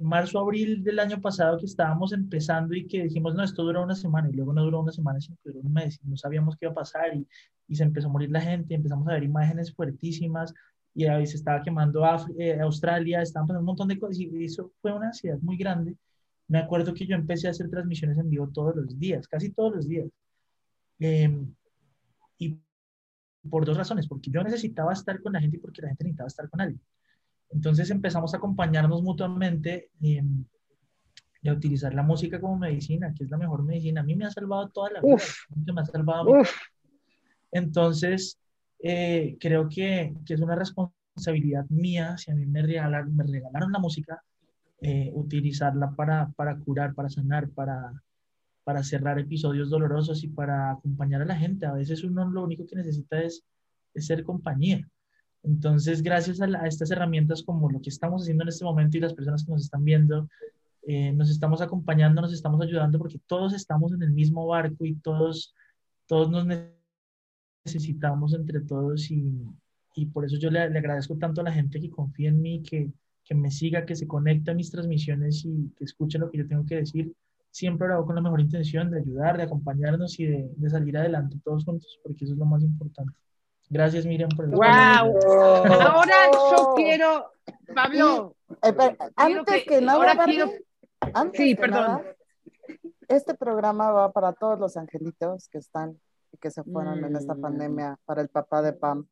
[0.00, 3.94] marzo, abril del año pasado que estábamos empezando y que dijimos, no, esto dura una
[3.94, 6.56] semana y luego no duró una semana, sino que duró un mes y no sabíamos
[6.56, 7.26] qué iba a pasar y,
[7.68, 10.54] y se empezó a morir la gente, empezamos a ver imágenes fuertísimas
[10.94, 12.04] y se estaba quemando
[12.38, 15.96] eh, Australia, estaban pasando un montón de cosas y eso fue una ansiedad muy grande.
[16.48, 19.74] Me acuerdo que yo empecé a hacer transmisiones en vivo todos los días, casi todos
[19.76, 20.08] los días.
[20.98, 21.54] Em,
[22.38, 22.58] y
[23.48, 26.28] por dos razones, porque yo necesitaba estar con la gente y porque la gente necesitaba
[26.28, 26.80] estar con alguien.
[27.52, 30.18] Entonces empezamos a acompañarnos mutuamente y
[31.48, 34.00] a utilizar la música como medicina, que es la mejor medicina.
[34.00, 35.16] A mí me ha salvado toda la vida.
[35.74, 36.32] Me ha salvado
[37.50, 38.38] Entonces,
[38.78, 43.72] eh, creo que, que, es una responsabilidad mía, si a mí me regalaron, me regalaron
[43.72, 44.22] la música,
[44.80, 47.92] eh, utilizarla para, para curar, para sanar, para,
[48.64, 51.66] para cerrar episodios dolorosos y para acompañar a la gente.
[51.66, 53.44] A veces uno lo único que necesita es,
[53.94, 54.88] es ser compañía.
[55.42, 59.14] Entonces, gracias a, estas herramientas como lo que estamos haciendo en este momento y las
[59.14, 60.28] personas que nos están viendo,
[60.86, 64.94] eh, nos estamos acompañando, nos estamos ayudando porque todos estamos en el mismo barco y
[64.96, 65.54] todos,
[66.06, 66.46] todos nos
[67.64, 69.32] necesitamos entre todos y,
[69.96, 72.62] y por eso yo le, le, agradezco tanto a la gente que confía en mí,
[72.62, 72.92] que,
[73.24, 76.46] que me siga, que se conecta a mis transmisiones y que escuche lo que yo
[76.46, 77.12] tengo que decir.
[77.50, 80.96] Siempre lo hago con la mejor intención de ayudar, de acompañarnos y de, de salir
[80.96, 83.12] adelante todos juntos, porque eso es lo más importante.
[83.72, 84.62] Gracias, Miriam, por el ¡Wow!
[84.62, 87.32] Ahora yo quiero,
[87.74, 88.36] Pablo.
[88.62, 90.14] Eh, antes que, nada,
[91.14, 92.02] antes sí, perdón.
[93.08, 95.98] este programa va para todos los angelitos que están
[96.32, 97.40] y que se fueron en esta mm.
[97.40, 99.06] pandemia, para el papá de Pam.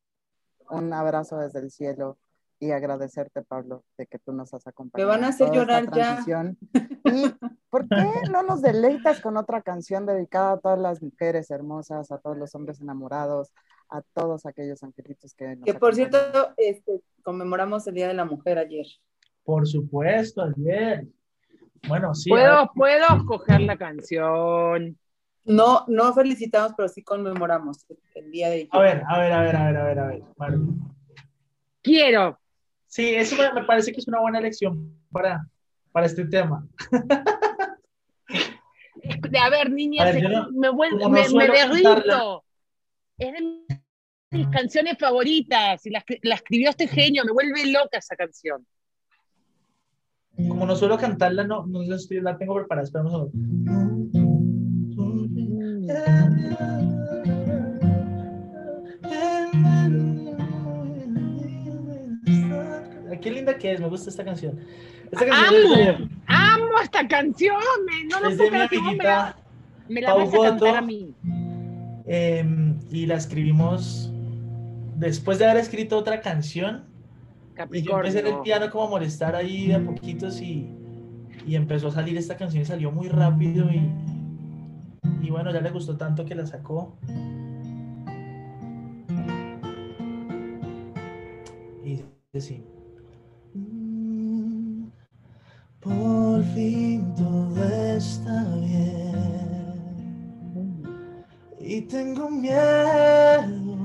[0.68, 2.18] Un abrazo desde el cielo.
[2.62, 5.08] y agradecerte, Pablo, de que tú nos has acompañado.
[5.08, 6.22] Me van a hacer llorar ya.
[7.06, 7.34] ¿Y
[7.70, 12.18] por qué no nos deleitas con otra canción dedicada a todas las mujeres hermosas, a
[12.18, 13.50] todos los hombres enamorados,
[13.90, 16.18] a todos aquellos angelitos que nos Que por cierto,
[16.56, 18.86] este, conmemoramos el Día de la Mujer ayer.
[19.44, 21.06] Por supuesto, ayer.
[21.88, 22.30] Bueno, sí.
[22.30, 24.98] ¿Puedo, ¿puedo escoger la canción?
[25.44, 27.84] No, no felicitamos, pero sí conmemoramos
[28.14, 30.58] el día de A ver, a ver, a ver, a ver, a ver, a ver.
[31.82, 32.38] Quiero.
[32.86, 35.46] Sí, eso me, parece que es una buena elección para,
[35.92, 36.66] para este tema.
[39.40, 40.04] A ver, niña,
[40.52, 42.44] me, vuelvo, me, derrito.
[43.16, 43.59] Es de
[44.30, 45.84] mis canciones favoritas.
[45.86, 48.66] Y la, la, escribió este genio, me vuelve loca esa canción.
[50.36, 52.84] Como no suelo cantarla, no, no la tengo preparada.
[52.84, 53.30] Esperamos a ver.
[63.20, 64.58] Qué linda que es, me gusta esta canción.
[65.12, 67.60] Esta canción amo, amo esta canción,
[68.08, 69.36] no lo puedo creer, me la,
[69.88, 71.14] me la vas a cantar a mí.
[72.06, 74.10] Em, y la escribimos
[75.00, 76.84] después de haber escrito otra canción.
[77.72, 80.70] Y yo empecé en el piano como a molestar ahí de a poquitos y,
[81.46, 83.90] y empezó a salir esta canción y salió muy rápido y,
[85.22, 86.96] y bueno, ya le gustó tanto que la sacó.
[91.84, 92.02] Y
[92.38, 92.64] sí.
[93.52, 94.84] Mm,
[95.80, 97.64] por fin todo
[97.96, 99.10] está bien.
[101.58, 103.79] Y tengo miedo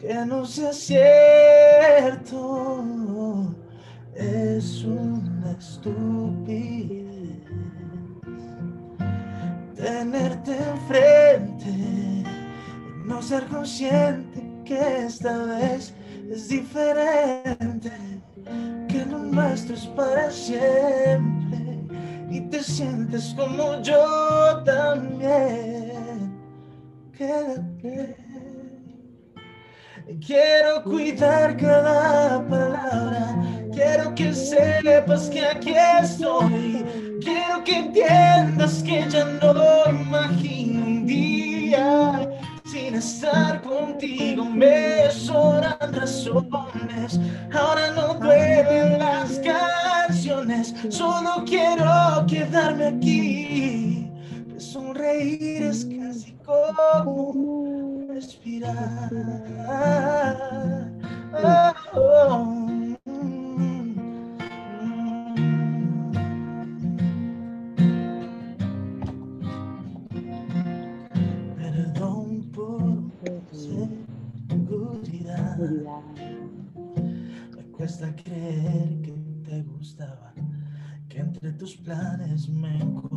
[0.00, 2.24] que no sea cierto.
[4.14, 7.00] Es una estupidez
[9.76, 12.24] tenerte enfrente y
[13.06, 15.94] no ser consciente que esta vez
[16.30, 17.90] es diferente,
[18.88, 21.80] que lo nuestro es para siempre
[22.30, 26.38] y te sientes como yo también.
[27.16, 28.29] Quédate.
[30.18, 33.36] Quiero cuidar cada palabra,
[33.72, 36.84] quiero que sepas que aquí estoy
[37.20, 39.54] Quiero que entiendas que ya no
[39.90, 42.28] imagino un día
[42.64, 44.44] sin estar contigo.
[44.46, 47.20] Me sobran razones,
[47.52, 50.74] ahora no duelen las canciones.
[50.88, 54.10] Solo quiero quedarme aquí.
[54.56, 57.32] sonreír es casi como
[58.20, 59.10] respirar.
[61.94, 62.56] Oh,
[77.56, 79.12] Me cuesta creer que
[79.44, 80.34] te gustaba,
[81.08, 83.09] que entre tus planes me encontraba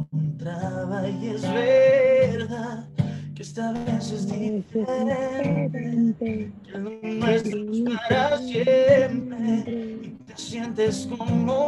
[10.84, 11.63] te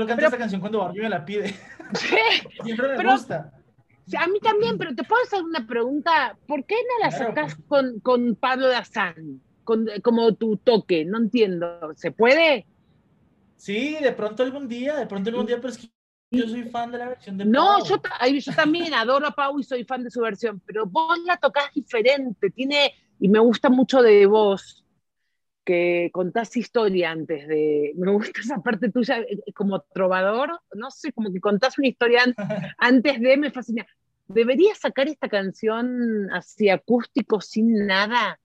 [0.00, 1.54] solo canto esta canción cuando Barbie me la pide.
[1.94, 2.16] Sí,
[2.64, 3.52] Siempre me gusta.
[4.16, 6.36] a mí también, pero te puedo hacer una pregunta.
[6.46, 9.40] ¿Por qué no la sacas con, con Pablo Dazán?
[9.64, 11.92] Con, como tu toque, no entiendo.
[11.96, 12.64] ¿Se puede?
[13.56, 15.90] Sí, de pronto algún día, de pronto algún día, pero es que
[16.30, 17.86] yo soy fan de la versión de No, Pau.
[17.88, 21.36] yo, yo también adoro a Pau y soy fan de su versión, pero vos la
[21.38, 24.79] tocas diferente, tiene, y me gusta mucho de vos,
[25.70, 30.90] que contás historia antes de, me gusta esa parte tuya eh, eh, como trovador, no
[30.90, 32.24] sé, como que contás una historia
[32.78, 33.86] antes de, me fascina.
[34.26, 38.40] ¿Deberías sacar esta canción así acústico sin nada?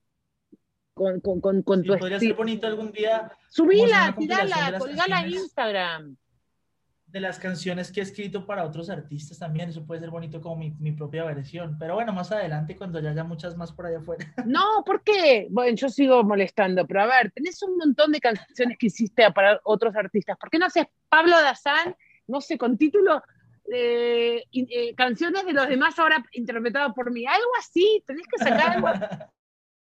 [0.93, 3.32] Con, con, con, con sí, tu podría ser bonito algún día.
[3.49, 6.15] Subila, tirala, colgala a Instagram
[7.16, 9.70] de las canciones que he escrito para otros artistas también.
[9.70, 11.78] Eso puede ser bonito como mi, mi, propia versión.
[11.80, 14.26] Pero bueno, más adelante, cuando ya haya muchas más por allá afuera.
[14.45, 15.47] No, ¿por qué?
[15.49, 19.61] Bueno, yo sigo molestando, pero a ver, tenés un montón de canciones que hiciste para
[19.63, 20.36] otros artistas.
[20.38, 21.95] ¿Por qué no haces Pablo Dazán,
[22.28, 23.24] no sé, con título
[23.72, 27.26] eh, eh, canciones de los demás ahora interpretado por mí?
[27.26, 28.89] Algo así, tenés que sacar algo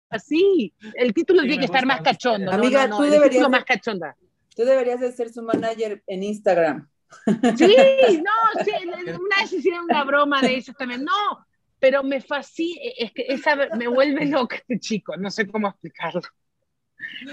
[0.08, 0.72] así.
[0.94, 2.52] El título sí, tiene que estar más cachondo.
[2.52, 4.16] Amiga, no, no, tú el deberías más cachonda.
[4.54, 6.88] Tú deberías de ser su manager en Instagram.
[7.24, 7.76] Sí,
[8.24, 11.46] no, sí, una vez hicieron una broma de eso también, no,
[11.78, 16.22] pero me fascina, es que esa me vuelve loca este chico, no sé cómo explicarlo.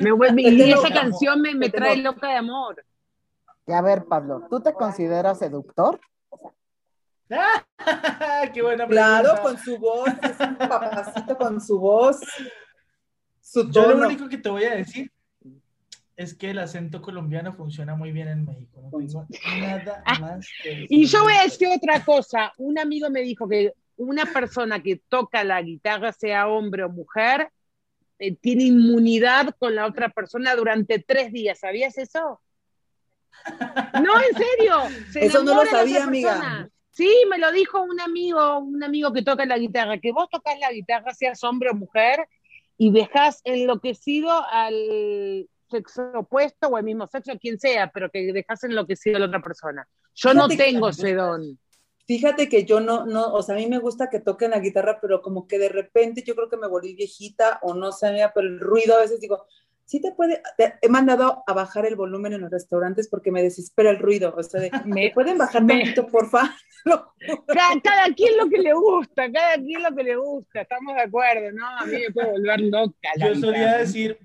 [0.02, 2.84] Me vuelve, y esa canción me, me trae loca de amor.
[3.68, 6.00] Y a ver, Pablo, ¿tú te consideras seductor?
[8.54, 9.22] ¡Qué buena pregunta!
[9.22, 12.20] Claro, con su voz, es un papacito con su voz.
[13.40, 15.12] Su Yo lo único que te voy a decir
[16.22, 18.82] es que el acento colombiano funciona muy bien en México.
[18.82, 19.26] No tengo
[19.60, 20.88] nada más que decir.
[20.90, 22.54] Y yo voy a decir otra cosa.
[22.58, 27.50] Un amigo me dijo que una persona que toca la guitarra, sea hombre o mujer,
[28.20, 31.60] eh, tiene inmunidad con la otra persona durante tres días.
[31.60, 32.42] ¿Sabías eso?
[34.04, 34.76] No, en serio.
[35.12, 36.70] Se Eso no lo sabía, amiga.
[36.92, 40.60] Sí, me lo dijo un amigo, un amigo que toca la guitarra, que vos tocas
[40.60, 42.28] la guitarra, seas hombre o mujer,
[42.78, 48.64] y dejas enloquecido al sexo opuesto o el mismo sexo, quien sea, pero que dejas
[48.64, 49.88] enloquecido a la otra persona.
[50.14, 51.58] Yo no Fíjate que- tengo ese don.
[52.08, 55.00] Fíjate que yo no, no, o sea, a mí me gusta que toquen la guitarra,
[55.02, 58.32] pero como que de repente yo creo que me volví viejita o no sé, amiga,
[58.36, 59.46] pero el ruido a veces digo,
[59.86, 63.42] sí te puede, te- he mandado a bajar el volumen en los restaurantes porque me
[63.44, 66.54] desespera el ruido, o sea, de, Me- ¿me pueden bajar me- tantito, porfa?
[67.48, 71.02] Cada, cada quien lo que le gusta, cada quien lo que le gusta, estamos de
[71.02, 71.66] acuerdo, ¿no?
[71.78, 73.10] A mí me puede volver loca.
[73.18, 74.18] la Yo solía decir,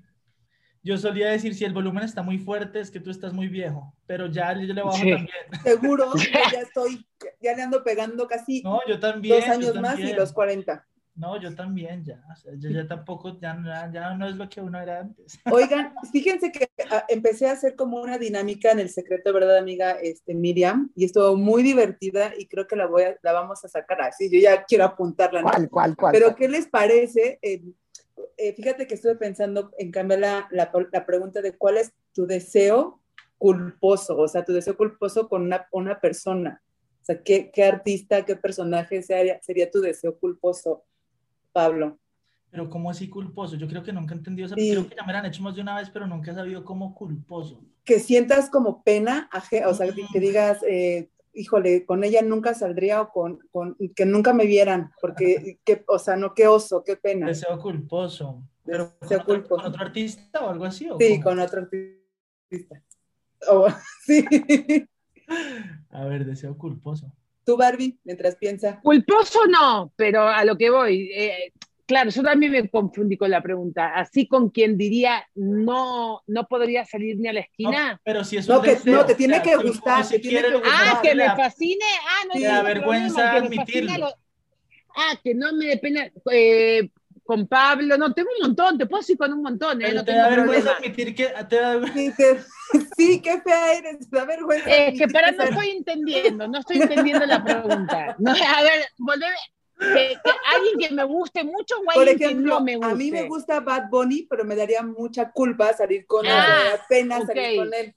[0.87, 3.93] yo solía decir, si el volumen está muy fuerte, es que tú estás muy viejo.
[4.07, 5.11] Pero ya yo le bajo Sí.
[5.11, 5.29] también.
[5.65, 6.13] Seguro,
[6.53, 7.05] ya estoy,
[7.41, 9.35] ya le ando pegando casi No, yo también.
[9.35, 10.87] dos yo años más y los 40.
[11.17, 12.23] No, yo también ya.
[12.31, 15.41] O sea, yo ya tampoco, ya, no es lo que uno era antes.
[15.53, 19.93] Oigan, fíjense que ah, empecé a hacer como una dinámica en el secreto, ¿verdad, amiga
[19.93, 20.93] este, Miriam?
[20.95, 24.31] Y estuvo muy divertida y creo que la, voy a, la vamos a sacar así.
[24.31, 25.43] Yo ya quiero apuntarla.
[25.43, 25.49] ¿no?
[25.49, 26.13] ¿Cuál, cuál, cuál?
[26.13, 27.41] Pero, ¿qué les parece?
[27.43, 27.63] Eh,
[28.37, 32.27] eh, fíjate que estuve pensando en cambiar la, la, la pregunta de cuál es tu
[32.27, 33.01] deseo
[33.39, 36.63] culposo, o sea, tu deseo culposo con una, una persona.
[37.03, 40.85] O sea, ¿qué, qué artista, qué personaje sería, sería tu deseo culposo,
[41.53, 41.99] Pablo?
[42.51, 43.57] Pero ¿cómo así culposo?
[43.57, 44.49] Yo creo que nunca he entendido.
[44.49, 44.71] Sí.
[44.71, 46.65] Creo que ya me la han hecho más de una vez, pero nunca he sabido
[46.65, 47.61] cómo culposo.
[47.85, 49.29] Que sientas como pena,
[49.67, 54.07] o sea, que, que digas, eh, híjole, con ella nunca saldría o con, con que
[54.07, 57.27] nunca me vieran, porque, que, o sea, no, qué oso, qué pena.
[57.29, 58.43] Deseo culposo.
[58.65, 59.57] Pero Deseo con, otro, culposo.
[59.63, 60.89] con otro artista o algo así.
[60.91, 61.23] ¿o Sí, cómo?
[61.25, 62.83] con otro artista.
[63.49, 63.69] Oh,
[64.05, 64.25] sí.
[65.91, 67.13] A ver, deseo culposo.
[67.45, 68.81] Tú, Barbie, mientras piensa.
[68.81, 71.11] Culposo no, pero a lo que voy.
[71.15, 71.53] eh,
[71.87, 73.95] claro, yo también me confundí con la pregunta.
[73.95, 77.93] Así con quien diría no, no podría salir ni a la esquina.
[77.93, 80.05] No, pero si es No, un que- deseo, no, te tiene o sea, que gustar,
[80.05, 81.03] si te tiene que ah, gustar.
[81.03, 81.85] que me fascine.
[82.09, 82.41] Ah, no Sí.
[82.41, 84.07] tengo da problema, vergüenza que me fascine admitirlo.
[84.07, 84.15] lo-
[84.99, 86.11] Ah, que no me dé pena.
[86.33, 86.91] eh,
[87.25, 89.87] con Pablo, no, tengo un montón, te puedo decir con un montón, ¿eh?
[89.87, 90.79] Pero No te tengo da vergüenza problema.
[90.79, 92.41] admitir que te da Sí, te-
[92.97, 94.71] sí, qué fea eres, da vergüenza.
[94.71, 98.15] Es que, pero no estoy entendiendo, no estoy entendiendo la pregunta.
[98.21, 99.35] No, a ver, volveme.
[99.79, 102.93] Que, que alguien que me guste mucho o Por alguien que ejemplo, no me guste.
[102.93, 106.81] a mí me gusta Bad Bunny, pero me daría mucha culpa salir con él, Ah,
[106.89, 107.95] pena salir con él.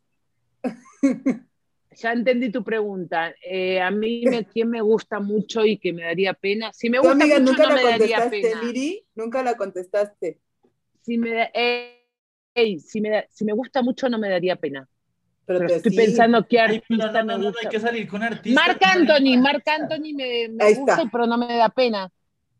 [1.91, 3.33] Ya entendí tu pregunta.
[3.43, 6.71] Eh, a mí, me, ¿quién me gusta mucho y que me daría pena?
[6.73, 8.61] Si me gusta amiga mucho, nunca no la me daría pena.
[9.15, 10.39] Nunca la contestaste.
[11.01, 12.05] Si me, eh,
[12.79, 14.87] si, me si me gusta mucho, no me daría pena.
[15.49, 15.97] Pero, Pero te- estoy sí.
[15.97, 17.59] pensando qué Ay, artista no, no, me no, no, gusta.
[17.63, 18.67] hay que salir con artistas.
[18.67, 21.09] Marc Anthony, Marc Anthony me, gusta, está.
[21.11, 22.11] pero no me da pena.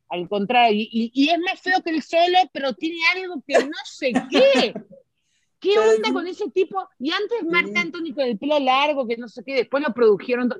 [0.09, 3.59] Al contrario, y, y- y es más feo que el solo, pero tiene algo que
[3.59, 4.73] no sé qué.
[5.59, 6.89] ¿Qué onda con ese tipo?
[6.97, 7.69] Y antes Marc.
[7.77, 10.51] Anthony con el pelo largo, que no sé qué, después lo produjeron.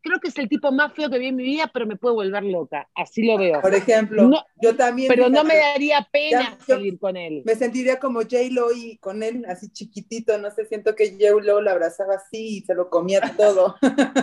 [0.00, 2.14] Creo que es el tipo más feo que vi en mi vida, pero me puede
[2.14, 2.88] volver loca.
[2.94, 3.60] Así lo veo.
[3.60, 4.30] Por ejemplo,
[4.60, 5.08] yo también.
[5.08, 7.42] Pero no me daría pena salir con él.
[7.44, 11.70] Me sentiría como J-Lo y con él así chiquitito, no sé, siento que J-Lo lo
[11.70, 13.76] abrazaba así y se lo comía todo.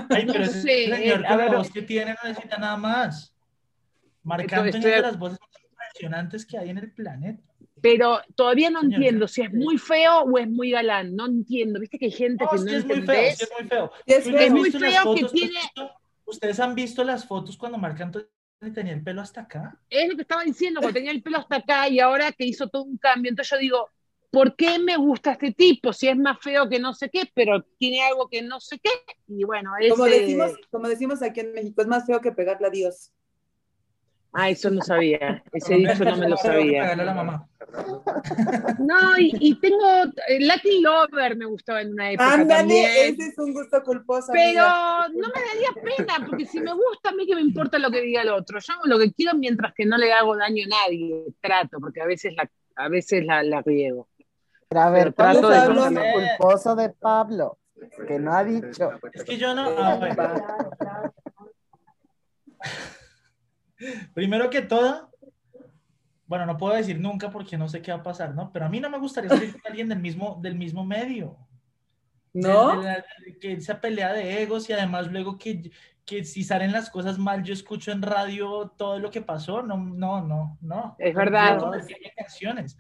[0.10, 3.34] Ay, pero ese señor con la voz que tiene no necesita nada más.
[4.24, 7.44] Marcando una de las voces más impresionantes que hay en el planeta.
[7.82, 11.16] Pero todavía no entiendo si es muy feo o es muy galán.
[11.16, 11.80] No entiendo.
[11.80, 13.92] Viste que hay gente que no es muy feo, es muy feo.
[14.06, 15.60] Es, muy feo que tiene.
[16.26, 18.28] ¿Ustedes han visto las fotos cuando Marc Anthony
[18.74, 19.80] tenía el pelo hasta acá?
[19.90, 22.68] Es lo que estaba diciendo, cuando tenía el pelo hasta acá y ahora que hizo
[22.68, 23.30] todo un cambio.
[23.30, 23.90] Entonces yo digo,
[24.30, 25.94] ¿por qué me gusta este tipo?
[25.94, 28.90] Si es más feo que no sé qué, pero tiene algo que no sé qué.
[29.28, 29.92] Y bueno, es.
[29.92, 33.12] Como decimos, como decimos aquí en México, es más feo que pegarle a Dios.
[34.34, 35.44] Ah, eso no sabía.
[35.52, 36.96] Ese dicho no me lo sabía.
[38.80, 42.86] No, y, tengo eh, Latin Lover me gustaba en una época Ándale, también.
[43.14, 44.32] ese es un gusto culposo.
[44.32, 47.92] Pero no me daría pena, porque si me gusta a mí que me importa lo
[47.92, 48.60] que diga el otro.
[48.60, 51.26] Yo hago lo que quiero mientras que no le hago daño a nadie.
[51.42, 54.08] Trato, porque a veces la, a veces la, la riego.
[54.70, 57.58] Pero a ver, ¿cuál es el gusto culposo de Pablo?
[58.08, 58.92] Que no ha dicho.
[59.14, 60.00] Es que yo no.
[64.14, 65.12] Primero que todo,
[66.28, 68.52] bueno, no puedo decir nunca porque no sé qué va a pasar, ¿no?
[68.52, 71.38] Pero a mí no me gustaría salir con alguien del mismo, del mismo medio.
[72.34, 72.84] ¿No?
[73.42, 75.72] que esa pelea de egos y además luego que,
[76.06, 79.64] que si salen las cosas mal, yo escucho en radio todo lo que pasó.
[79.64, 80.96] No, no, no, no.
[81.00, 81.60] Es verdad.
[82.16, 82.78] canciones.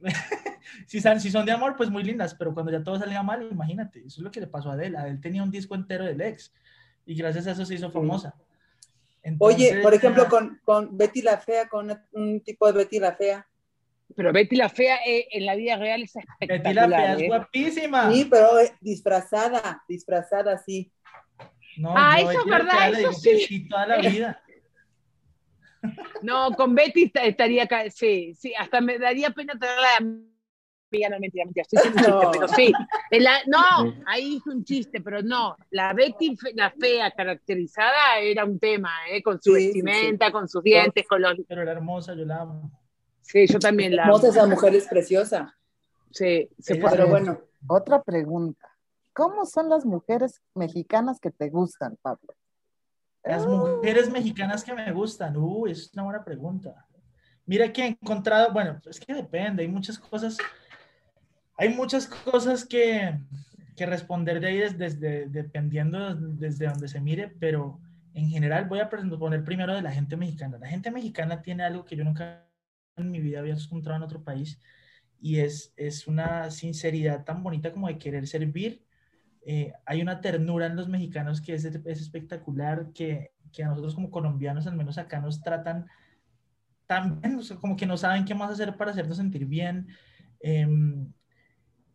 [0.86, 3.46] si, son, si son de amor, pues muy lindas, pero cuando ya todo salía mal,
[3.50, 4.96] imagínate, eso es lo que le pasó a Adele.
[4.96, 6.52] Adele tenía un disco entero del ex
[7.04, 8.34] y gracias a eso se hizo famosa.
[9.38, 13.46] Oye, por ejemplo, con, con, Betty la Fea, con un tipo de Betty la Fea.
[14.14, 16.88] Pero Betty la Fea eh, en la vida real es espectacular.
[16.88, 17.26] Betty la Fea es ¿eh?
[17.28, 18.12] guapísima.
[18.12, 20.92] Sí, pero eh, disfrazada, disfrazada, sí.
[21.76, 23.68] No, ah, eso es verdad, eso sí.
[23.68, 24.42] Toda la vida.
[26.22, 30.22] No, con Betty estaría, sí, sí, hasta me daría pena tenerla
[31.10, 32.72] no, mentira, mentira, estoy un chiste, pero sí.
[33.46, 35.56] no, ahí hizo un chiste, pero no.
[35.70, 39.22] La Betty, la fea caracterizada, era un tema, ¿eh?
[39.22, 41.34] Con su vestimenta, con sus dientes, con los.
[41.48, 42.70] Pero era hermosa, yo la amo.
[43.20, 44.16] Sí, yo también la amo.
[44.16, 45.56] Hermosa, esa mujer es preciosa.
[46.10, 46.96] Sí, se puede.
[46.96, 47.40] Pero bueno.
[47.66, 48.68] Otra pregunta.
[49.12, 52.34] ¿Cómo son las mujeres mexicanas que te gustan, Pablo?
[53.24, 56.86] Las mujeres mexicanas que me gustan, uh, es una buena pregunta.
[57.44, 60.38] Mira que he encontrado, bueno, es que depende, hay muchas cosas
[61.62, 63.16] hay muchas cosas que,
[63.76, 67.78] que responder de ahí desde, dependiendo desde donde se mire, pero
[68.14, 70.58] en general voy a poner primero de la gente mexicana.
[70.58, 72.48] La gente mexicana tiene algo que yo nunca
[72.96, 74.58] en mi vida había encontrado en otro país
[75.20, 78.84] y es, es una sinceridad tan bonita como de querer servir.
[79.46, 83.94] Eh, hay una ternura en los mexicanos que es, es espectacular, que, que, a nosotros
[83.94, 85.86] como colombianos, al menos acá, nos tratan
[86.88, 89.86] tan bien, como que no saben qué más hacer para hacernos sentir bien.
[90.40, 90.66] Eh,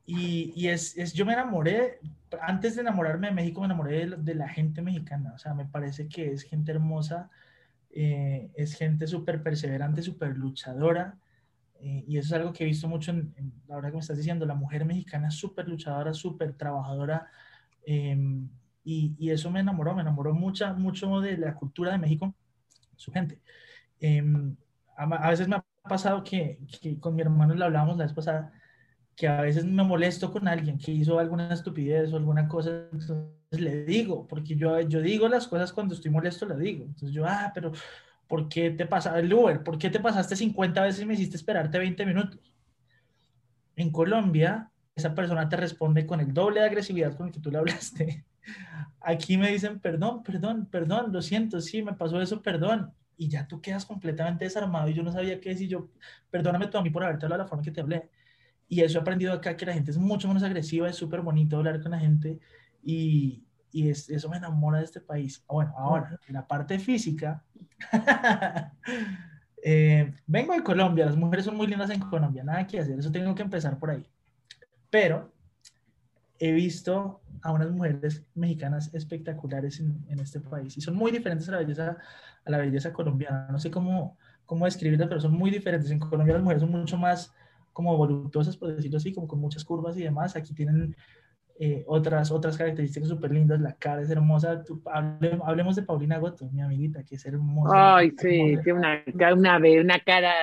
[0.09, 1.99] y, y es, es, yo me enamoré,
[2.41, 5.33] antes de enamorarme de México, me enamoré de, la gente mexicana.
[5.35, 7.29] O sea, me parece que es gente hermosa,
[7.91, 11.17] eh, es gente súper perseverante, súper luchadora.
[11.81, 13.33] Eh, y eso es algo que he visto mucho en,
[13.67, 14.45] la hora que me estás diciendo.
[14.45, 17.27] La mujer mexicana es súper luchadora, súper trabajadora.
[17.85, 18.49] Em,
[18.85, 22.33] y, y, eso me enamoró, me enamoró mucho, mucho de la cultura de México,
[22.95, 23.41] su gente.
[23.99, 24.55] Em,
[24.97, 28.13] a, a, veces me ha pasado que, que con mi hermano le hablábamos la vez
[28.13, 28.53] pasada
[29.17, 33.17] que a veces me molesto con alguien que hizo alguna estupidez o alguna cosa, entonces
[33.49, 36.85] le digo, porque yo, yo digo las cosas cuando estoy molesto, le digo.
[36.85, 37.71] Entonces yo, ah, pero
[38.27, 39.63] ¿por qué te pasa el Uber?
[39.63, 42.53] ¿Por qué te pasaste 50 veces y me hiciste esperarte 20 minutos?
[43.75, 47.49] En Colombia, esa persona te responde con el doble de agresividad con el que tú
[47.49, 48.23] le hablaste.
[49.01, 52.93] Aquí me dicen, perdón, perdón, perdón, lo siento, sí, me pasó eso, perdón.
[53.17, 55.69] Y ya tú quedas completamente desarmado y yo no sabía qué decir.
[55.69, 55.89] Yo,
[56.29, 58.11] perdóname tú a mí por haberte hablado de la forma que te hablé
[58.69, 61.57] y eso he aprendido acá, que la gente es mucho menos agresiva, es súper bonito
[61.57, 62.39] hablar con la gente
[62.83, 65.43] y, y es, eso me enamora de este país.
[65.47, 67.43] Bueno, ahora, en la parte física,
[69.63, 73.11] eh, vengo de Colombia, las mujeres son muy lindas en Colombia, nada que hacer, eso
[73.11, 74.05] tengo que empezar por ahí.
[74.89, 75.31] Pero
[76.39, 81.47] he visto a unas mujeres mexicanas espectaculares en, en, este país y son muy diferentes
[81.49, 81.97] a la belleza,
[82.45, 83.47] a la belleza colombiana.
[83.49, 85.89] No sé cómo, cómo describirlas, pero son muy diferentes.
[85.91, 87.33] En Colombia las mujeres son mucho más
[87.77, 90.35] como voluptuosas, por decirlo así, como con muchas curvas y demás.
[90.35, 90.95] Aquí tienen
[91.59, 94.63] eh, otras, otras características súper lindas, la cara es hermosa.
[95.43, 97.97] hablemos de Paulina Goto, mi amiguita, que es hermosa.
[97.97, 99.03] Ay, sí, tiene una,
[99.35, 100.33] una, una cara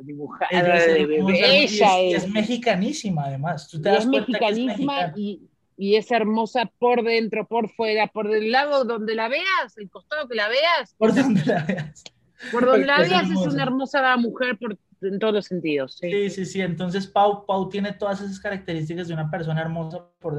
[0.00, 1.62] dibujada es, de bebé.
[1.62, 3.68] Ella es, es, mexicanísima, además.
[3.68, 8.50] Tú te das es mexicanísima y, y es hermosa por dentro, por fuera, por del
[8.50, 10.92] lado donde la veas, el costado que la veas.
[10.98, 12.02] Por donde la veas.
[12.50, 15.96] Por donde la veas es, una hermosa mujer por, en todos los sentidos.
[16.00, 16.30] Sí.
[16.30, 20.36] sí, sí, Entonces Pau, Pau tiene todas esas características de una persona hermosa por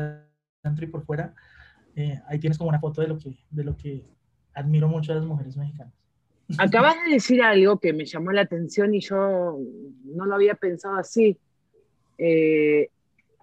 [0.63, 1.33] dentro y por fuera.
[1.95, 4.05] Eh, ahí tienes como una foto de lo que, de lo que
[4.53, 5.93] admiro mucho a las mujeres mexicanas.
[6.57, 9.57] Acabas de decir algo que me llamó la atención y yo
[10.05, 11.37] no lo había pensado así.
[12.17, 12.89] Eh,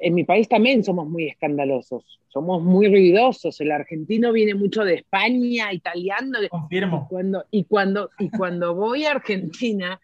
[0.01, 3.61] en mi país también somos muy escandalosos, somos muy ruidosos.
[3.61, 6.39] El argentino viene mucho de España, italiano.
[6.49, 7.07] Confirmo.
[7.07, 10.01] Y cuando, y cuando, y cuando voy a Argentina,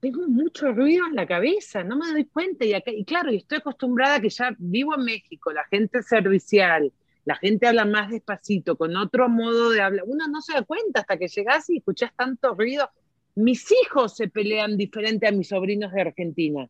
[0.00, 2.64] tengo mucho ruido en la cabeza, no me doy cuenta.
[2.64, 6.92] Y, y claro, y estoy acostumbrada que ya vivo en México, la gente es servicial,
[7.24, 10.04] la gente habla más despacito, con otro modo de hablar.
[10.06, 12.90] Uno no se da cuenta hasta que llegas y escuchas tanto ruido.
[13.34, 16.68] Mis hijos se pelean diferente a mis sobrinos de Argentina.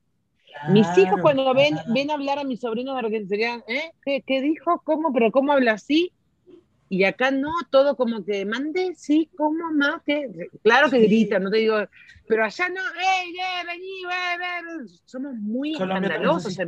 [0.71, 3.93] mis hijos cuando ven, ven hablar a mis sobrinos de Argentina, ¿eh?
[4.05, 4.83] ¿Qué, ¿Qué, dijo?
[4.85, 5.13] ¿Cómo?
[5.13, 6.13] ¿Pero cómo habla así?
[6.93, 10.03] Y acá no, todo como que mande, sí, ¿cómo más?
[10.05, 10.29] que
[10.65, 11.77] Claro que gritan, no te digo,
[12.27, 16.59] pero allá no, ¡ey, eh, vení, Somos muy escandalosos.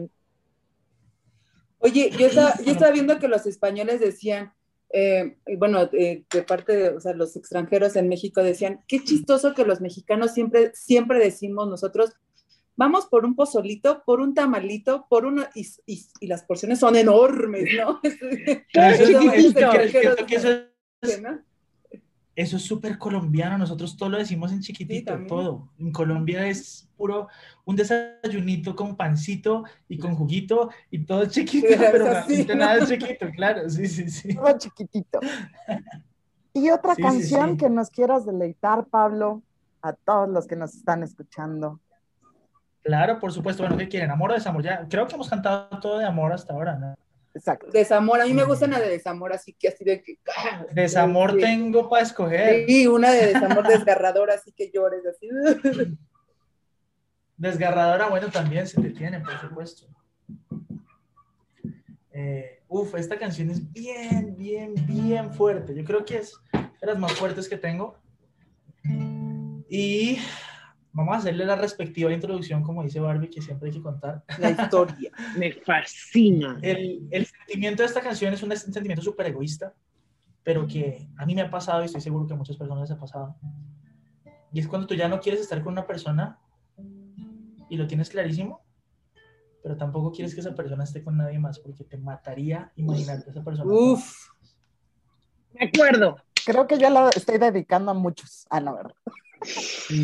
[1.78, 4.53] Oye, yo estaba, yo estaba viendo que los españoles decían,
[4.90, 9.55] eh, bueno, eh, de parte de o sea, los extranjeros en México decían, qué chistoso
[9.55, 12.12] que los mexicanos siempre, siempre decimos nosotros,
[12.77, 15.66] vamos por un pozolito, por un tamalito, por uno, y,
[16.20, 18.01] y, las porciones son enormes, ¿no?
[22.35, 25.69] Eso es súper colombiano, nosotros todo lo decimos en chiquitito, todo.
[25.78, 27.28] En Colombia es puro
[27.66, 32.07] un desayunito con pancito y con juguito y todo chiquito, pero
[32.57, 34.35] nada chiquito, claro, sí, sí, sí.
[34.35, 35.20] Todo chiquitito.
[36.55, 39.43] Y otra canción que nos quieras deleitar, Pablo,
[39.81, 41.81] a todos los que nos están escuchando.
[42.83, 43.63] Claro, por supuesto.
[43.63, 44.11] Bueno, ¿qué quieren?
[44.11, 44.63] ¿Amor o desamor?
[44.63, 46.95] Ya, creo que hemos cantado todo de amor hasta ahora, ¿no?
[47.35, 47.69] Exacto.
[47.73, 50.19] Desamor, a mí me gusta una de desamor, así que así de que.
[50.37, 50.67] ¡ah!
[50.73, 52.67] Desamor tengo para escoger.
[52.67, 55.29] Sí, una de desamor desgarradora, así que llores así.
[57.37, 59.87] Desgarradora, bueno, también se detiene, por supuesto.
[62.13, 65.75] Eh, uf, esta canción es bien, bien, bien fuerte.
[65.75, 67.97] Yo creo que es de las más fuertes que tengo.
[69.69, 70.19] Y
[70.94, 74.23] Vamos a hacerle la respectiva introducción, como dice Barbie, que siempre hay que contar.
[74.39, 75.10] La historia.
[75.39, 76.59] Me fascina.
[76.60, 79.74] El, el, sentimiento de esta canción es un sentimiento súper egoísta,
[80.43, 82.97] pero que a mí me ha pasado y estoy seguro que a muchas personas les
[82.97, 83.36] ha pasado.
[84.52, 86.39] Y es cuando tú ya no quieres estar con una persona
[87.70, 88.62] y lo tienes clarísimo,
[89.62, 93.32] pero tampoco quieres que esa persona esté con nadie más porque te mataría imaginarte a
[93.32, 93.73] esa persona.
[93.73, 94.28] Uf.
[95.55, 96.16] Me acuerdo.
[96.44, 98.47] Creo que ya la estoy dedicando a muchos.
[98.51, 98.94] Ah, no, ¿verdad?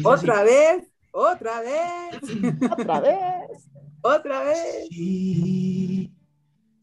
[0.04, 2.20] Otra vez, otra vez,
[2.70, 3.68] otra vez,
[4.02, 4.88] otra vez.
[4.90, 6.12] Sí,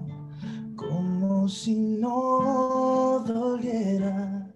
[0.75, 4.51] como si no doliera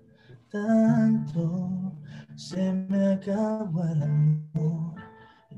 [0.50, 1.70] tanto.
[2.36, 4.44] Se me acabó el amor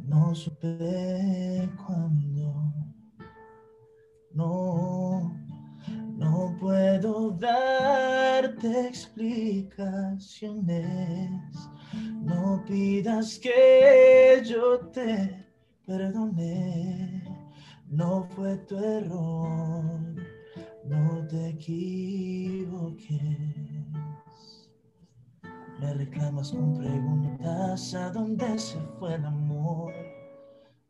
[0.07, 2.73] no supe cuándo.
[4.33, 5.34] No
[6.15, 11.69] no puedo darte explicaciones.
[12.21, 15.45] No pidas que yo te
[15.85, 17.23] perdone.
[17.87, 20.15] No fue tu error.
[20.85, 23.09] No te equivoques.
[25.79, 29.93] Me reclamas con preguntas a dónde se fue el amor.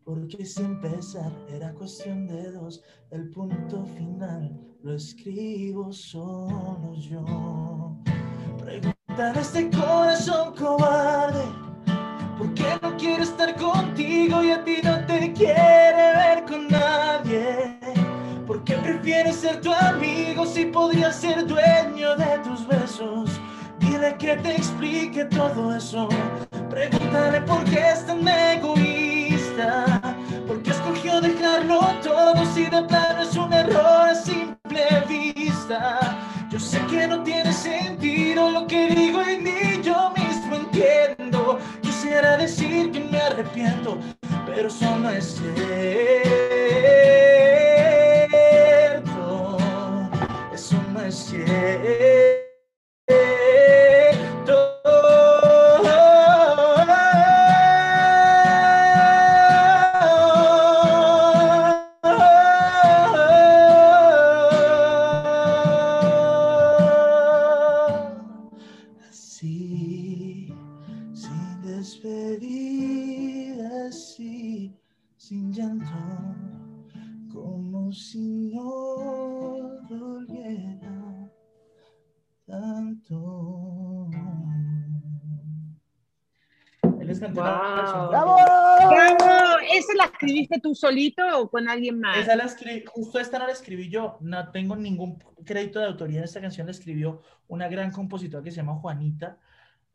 [0.06, 7.98] Porque si empezar era cuestión de dos, el punto final lo escribo solo yo.
[8.60, 11.46] Preguntar a este corazón cobarde,
[12.38, 17.80] ¿por qué no quiere estar contigo y a ti no te quiere ver con nadie?
[18.46, 23.42] ¿Por qué prefieres ser tu amigo si podría ser dueño de tus besos?
[23.80, 26.08] Dile que te explique todo eso.
[26.70, 29.05] Pregúntale por qué es tan egoísta.
[30.48, 34.56] ¿Por qué escogió dejarlo todo si de plano es un error así?
[35.08, 36.00] vista.
[36.50, 41.60] Yo sé que no tiene sentido lo que digo y ni yo mismo entiendo.
[41.82, 43.98] Quisiera decir que me arrepiento,
[44.46, 45.58] pero eso no es cierto.
[50.54, 52.25] Eso no es cierto.
[90.20, 92.18] Escribiste tú solito o con alguien más?
[92.20, 96.18] Esa la escribí, justo esta no la escribí yo, no tengo ningún crédito de autoría
[96.20, 99.38] en esta canción, la escribió una gran compositora que se llama Juanita,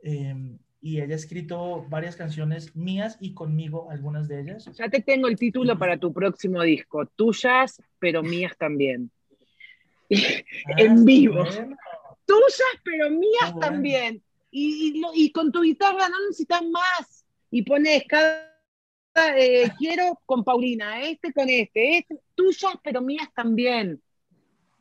[0.02, 4.64] eh, y ella ha escrito varias canciones mías y conmigo, algunas de ellas.
[4.78, 9.10] Ya te tengo el título para tu próximo disco, tuyas, pero mías también.
[10.10, 11.44] en Ah, vivo.
[11.44, 11.76] bueno.
[12.26, 13.60] Tuyas, pero mías bueno.
[13.60, 14.22] también.
[14.50, 17.24] Y, y lo- y con tu guitarra no necesitas más.
[17.50, 18.49] Y pones cada,
[19.36, 24.00] eh, quiero con Paulina, este con este, este, tuyas, pero mías también.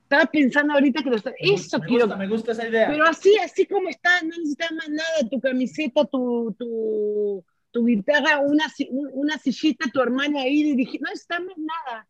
[0.04, 2.06] Estaba pensando ahorita que lo está- Eso me quiero.
[2.06, 2.88] gusta, me gusta esa idea.
[2.88, 8.40] Pero así, así como está, no necesitas más nada, tu camiseta, tu, tu, tu guitarra,
[8.40, 8.66] una,
[9.14, 12.08] una sillita, tu hermana ahí dirigiendo, no necesitamos nada.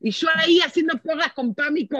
[0.00, 1.98] Y yo ahí haciendo porras con Pámico,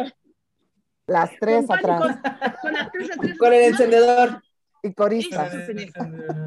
[1.07, 2.55] Las tres con, Pámico, atrás.
[2.63, 3.37] con las tres atrás.
[3.39, 4.43] Con el No, encendedor.
[4.83, 5.93] Y tenés.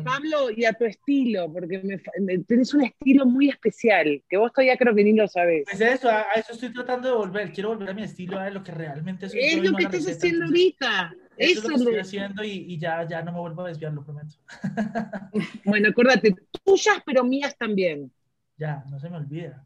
[0.03, 1.81] Pablo, y a tu estilo, porque
[2.19, 5.65] me, tenés un estilo muy especial, que vos todavía creo que ni lo sabés.
[5.69, 7.51] Pues eso, a, a eso estoy tratando de volver.
[7.51, 9.39] Quiero volver a mi estilo, a lo que realmente soy.
[9.39, 11.15] Es lo que estás receta, haciendo entonces, ahorita.
[11.37, 13.69] Eso es lo que es estoy haciendo y, y ya, ya no me vuelvo a
[13.69, 14.35] desviar, lo prometo.
[15.65, 18.11] Bueno, acuérdate, tuyas, pero mías también.
[18.57, 19.65] Ya, no se me olvida.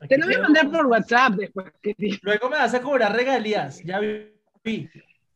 [0.00, 1.72] Aquí Te lo voy a mandar por WhatsApp después.
[2.22, 4.88] Luego me vas a cobrar regalías, ya vi.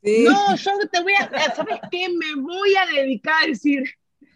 [0.04, 0.24] Sí.
[0.24, 2.08] No, yo te voy a, ¿sabes qué?
[2.10, 3.84] Me voy a dedicar a decir,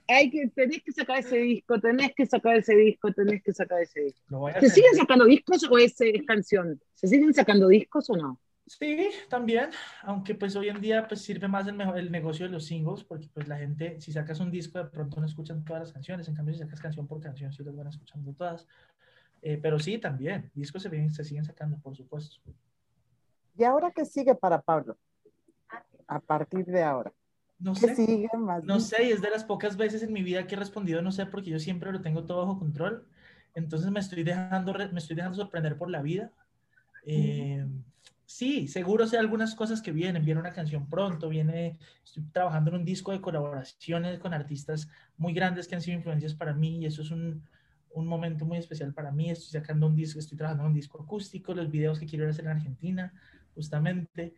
[0.07, 3.83] hay que, tenés que sacar ese disco, tenés que sacar ese disco, tenés que sacar
[3.83, 4.51] ese disco.
[4.53, 4.71] ¿Se hacer.
[4.71, 6.81] siguen sacando discos o es, es canción?
[6.95, 8.41] ¿Se siguen sacando discos o no?
[8.67, 9.71] Sí, también,
[10.03, 13.03] aunque pues hoy en día pues sirve más el, mejor, el negocio de los singles,
[13.05, 16.29] porque pues la gente, si sacas un disco, de pronto no escuchan todas las canciones,
[16.29, 18.67] en cambio si sacas canción por canción, sí las van escuchando todas.
[19.41, 22.37] Eh, pero sí, también, discos se, vienen- se siguen sacando, por supuesto.
[23.57, 24.97] ¿Y ahora qué sigue para Pablo?
[26.09, 27.13] A partir de ahora.
[27.61, 28.65] No ¿Qué sé, sigue más?
[28.65, 31.13] no sé, y es de las pocas veces en mi vida que he respondido, no
[31.13, 33.07] sé, porque yo siempre lo tengo todo bajo control,
[33.55, 36.31] entonces me estoy dejando, me estoy dejando sorprender por la vida.
[37.05, 37.67] Eh,
[38.27, 42.77] sí, seguro sé algunas cosas que vienen, viene una canción pronto, viene, estoy trabajando en
[42.77, 46.87] un disco de colaboraciones con artistas muy grandes que han sido influencias para mí y
[46.87, 47.43] eso es un,
[47.91, 51.03] un momento muy especial para mí, estoy sacando un disco, estoy trabajando en un disco
[51.03, 53.13] acústico, los videos que quiero hacer en Argentina,
[53.55, 54.35] justamente.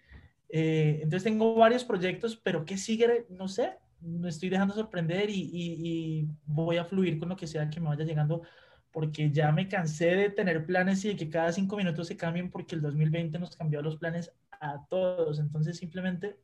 [0.53, 3.27] Eh, entonces tengo varios proyectos, pero ¿qué sigue?
[3.31, 7.47] No sé, me estoy dejando sorprender y, y- y voy a fluir con lo que
[7.47, 8.43] sea que me vaya llegando,
[8.91, 12.51] porque ya me cansé de tener planes y de que cada cinco minutos se cambien,
[12.51, 15.39] porque el 2020 nos cambió los planes a todos.
[15.39, 16.37] Entonces simplemente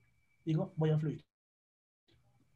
[0.45, 1.24] digo, voy a fluir.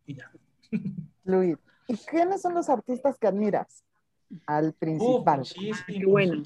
[0.07, 0.31] Y ya.
[1.25, 1.59] Fluir.
[1.89, 3.85] ¿Y quiénes son los artistas que admiras?
[4.47, 5.41] Al principal.
[5.41, 6.43] muchísimos, Qué bueno.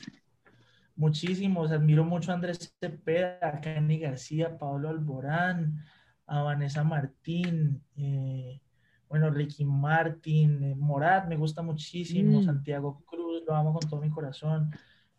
[0.96, 1.70] Muchísimos.
[1.72, 5.78] Admiro mucho a Andrés Cepeda, a Kenny García, Pablo Alborán,
[6.26, 8.60] a Vanessa Martín, eh,
[9.08, 12.44] bueno, Ricky Martin, eh, Morat, me gusta muchísimo, Mm.
[12.44, 14.70] Santiago Cruz, lo amo con todo mi corazón.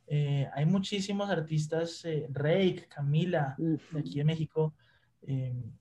[0.07, 3.93] Eh, hay muchísimos artistas, Rake, Camila, Uf.
[3.93, 4.73] de aquí de México,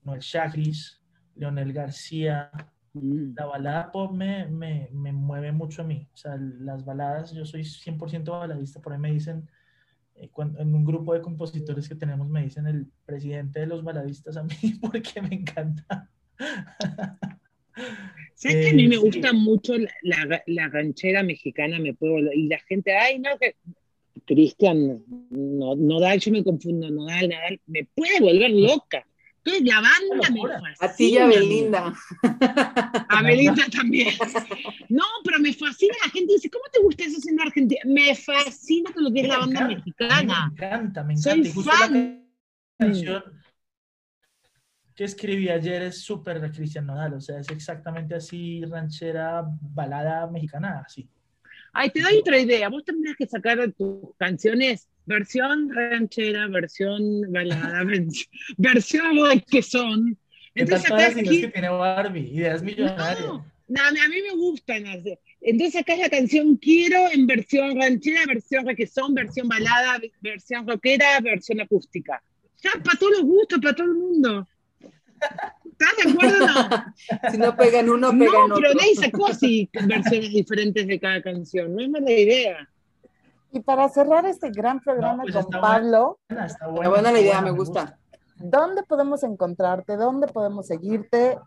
[0.03, 1.01] Noel Chagris,
[1.35, 2.49] Leonel García,
[2.93, 3.33] Mm.
[3.35, 6.07] la balada pop me, me, me mueve mucho a mí.
[6.13, 8.81] O sea, las baladas, yo soy 100% baladista.
[8.81, 9.49] Por ahí me dicen,
[10.15, 14.43] en un grupo de compositores que tenemos, me dicen el presidente de los baladistas a
[14.43, 16.09] mí porque me encanta.
[18.35, 19.01] ¿Sabes que a mí Eh, me sí.
[19.01, 21.79] gusta mucho la, la, la ranchera mexicana?
[21.79, 23.55] Me puedo, y la gente, ay, no, que
[24.25, 29.05] Cristian, no, Nodal, yo me confundo, Nodal, Nadal, me puede volver loca.
[29.45, 30.73] Entonces la banda me fascina.
[30.79, 31.93] A ti y a Belinda.
[33.09, 34.13] A Belinda también.
[34.89, 35.93] No, pero me fascina.
[36.03, 37.81] La gente dice, ¿cómo te gusta eso en Argentina?
[37.85, 40.47] Me fascina todo lo que es la banda encanta, mexicana.
[40.47, 41.49] Me encanta, me Soy encanta.
[41.49, 42.27] Y justo fan.
[42.79, 43.23] la canción
[44.95, 47.13] que escribí ayer es súper de Cristian Nodal.
[47.13, 51.07] O sea, es exactamente así, ranchera, balada mexicana, así.
[51.71, 52.69] Ay, te doy otra idea.
[52.69, 58.27] Vos tendrías que sacar tus canciones versión ranchera, versión balada, vers-
[58.57, 59.17] versión
[59.49, 60.17] que son.
[60.53, 62.29] ¿Qué tal Entonces acá ideas aquí, que tiene Barbie?
[62.31, 63.19] Ideas millonarias.
[63.19, 64.83] no, no, a mí me gustan.
[65.41, 71.19] Entonces acá es la canción Quiero en versión ranchera, versión requesón, versión balada, versión rockera,
[71.19, 72.23] versión acústica.
[72.63, 74.47] Ya, para todos los gustos, para todo el mundo.
[75.19, 76.85] ¿Estás de acuerdo o no?
[77.31, 78.73] Si no pegan uno, No, pegan pero otro.
[78.75, 81.75] nadie sacó así versiones diferentes de cada canción.
[81.75, 82.69] No es mala idea.
[83.55, 87.11] Y para cerrar este gran programa pues con está Pablo, Buena, está Está buena, buena
[87.13, 87.97] la idea, buena, me gusta.
[88.35, 89.95] ¿dónde podemos encontrarte?
[89.95, 91.39] ¿Dónde podemos seguirte?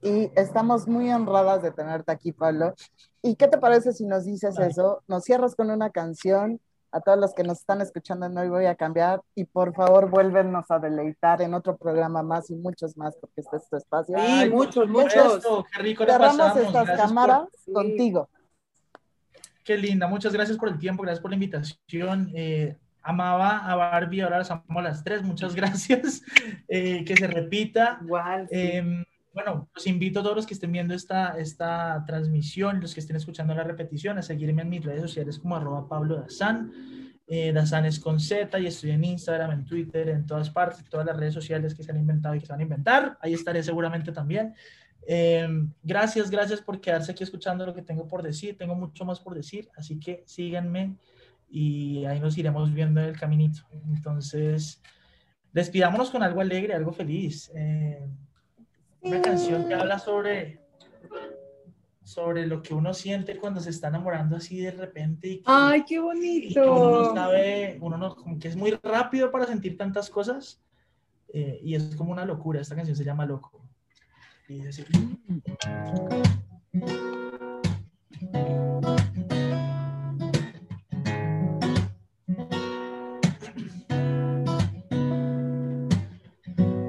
[0.00, 2.72] Y estamos muy honradas de tenerte aquí, Pablo.
[3.20, 4.68] ¿Y qué te parece si nos dices Ay.
[4.68, 5.02] eso?
[5.08, 6.60] Nos cierras con una canción,
[6.92, 10.08] a todos los que nos están escuchando en Hoy Voy a Cambiar y por favor
[10.08, 14.16] vuélvenos a deleitar en otro programa más y muchos más porque este es tu espacio.
[14.16, 15.44] Sí, muchos, muchos.
[15.74, 18.28] Qué rico Cerramos estas cámaras contigo.
[19.66, 22.30] Qué linda, muchas gracias por el tiempo, gracias por la invitación.
[22.36, 26.22] Eh, amaba a Barbie, ahora las amo a las tres, muchas gracias.
[26.68, 27.98] Eh, que se repita.
[28.00, 28.46] Igual.
[28.52, 33.00] Em, bueno, los invito a todos los que estén viendo esta, esta transmisión, los que
[33.00, 36.70] estén escuchando la repetición, a seguirme en mis redes sociales como arroba Pablo Dazán.
[37.26, 41.06] Eh, Dazán es con Z y estoy en Instagram, en Twitter, en todas partes, todas
[41.06, 43.18] las redes sociales que se han inventado y que se van a inventar.
[43.20, 44.54] Ahí estaré seguramente también.
[45.08, 48.56] Em, gracias, gracias por quedarse aquí escuchando lo que tengo por decir.
[48.58, 50.96] Tengo mucho más por decir, así que síganme
[51.48, 53.62] y ahí nos iremos viendo en el caminito.
[53.88, 54.82] Entonces,
[55.52, 57.52] despidámonos con algo alegre, algo feliz.
[57.54, 58.04] Eh,
[59.00, 60.60] una canción que habla sobre,
[62.02, 65.28] sobre lo que uno siente cuando se está enamorando así de repente.
[65.28, 66.60] Y ¡Ay, qué bonito!
[66.62, 70.60] uno no sabe, uno no, como que es muy rápido para sentir tantas cosas
[71.32, 72.60] eh, y es como una locura.
[72.60, 73.65] Esta canción se llama Loco.
[74.48, 74.84] Y es así.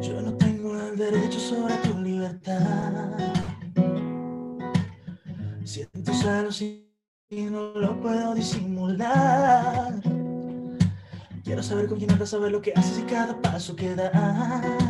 [0.02, 3.18] Yo no tengo el derecho sobre tu libertad.
[5.64, 6.88] Siento celos y
[7.30, 10.00] no lo puedo disimular.
[11.44, 14.87] Quiero saber con quién andas, saber lo que haces y cada paso que das.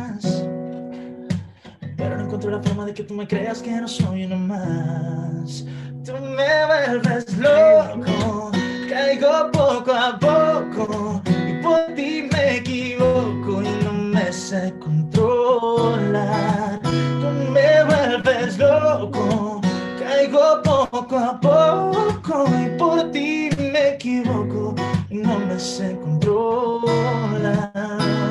[2.28, 5.64] Encuentro la forma de que tú me creas que no soy uno más.
[6.04, 8.50] Tú me vuelves loco,
[8.86, 16.78] caigo poco a poco y por ti me equivoco y no me sé controlar.
[16.82, 19.62] Tú me vuelves loco,
[19.98, 24.74] caigo poco a poco y por ti me equivoco
[25.08, 28.27] y no me sé controlar.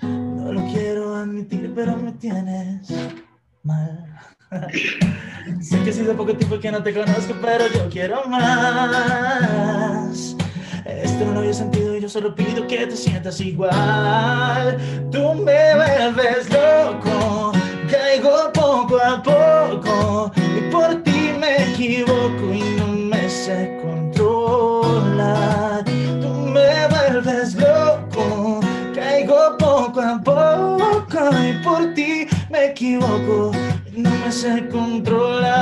[0.00, 2.88] No lo quiero admitir, pero me tienes
[3.62, 4.18] mal.
[5.60, 9.36] sé que ha sido poco tiempo que no te conozco, pero yo quiero más.
[10.86, 14.78] Esto no lo había sentido y yo solo pido que te sientas igual.
[15.12, 17.52] Tú me vuelves loco,
[17.90, 23.75] caigo poco a poco y por ti me equivoco y no me sé
[31.32, 33.52] y por ti me equivoco
[33.96, 35.56] no me sé controlar.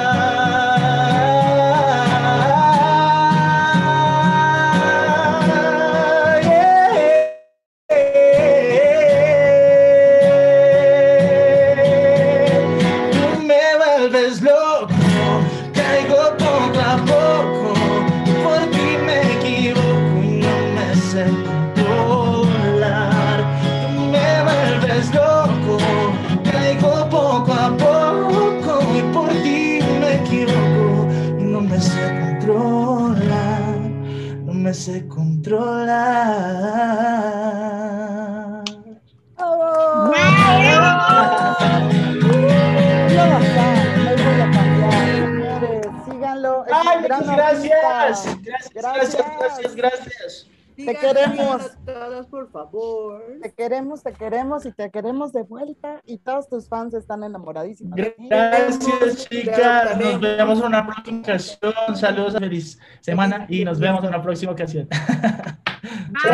[47.22, 48.42] Gran gracias.
[48.42, 50.50] Gracias, gracias, gracias, gracias.
[50.76, 51.62] Díganle queremos.
[51.62, 53.22] a todos, por favor.
[53.40, 57.96] Te queremos, te queremos y te queremos de vuelta y todos tus fans están enamoradísimos.
[58.18, 59.96] Gracias, chicas.
[59.98, 61.96] Nos vemos en una próxima ocasión.
[61.96, 64.88] Saludos, feliz semana y nos vemos en una próxima ocasión.
[66.22, 66.30] Te.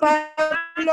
[0.00, 0.92] Pablo.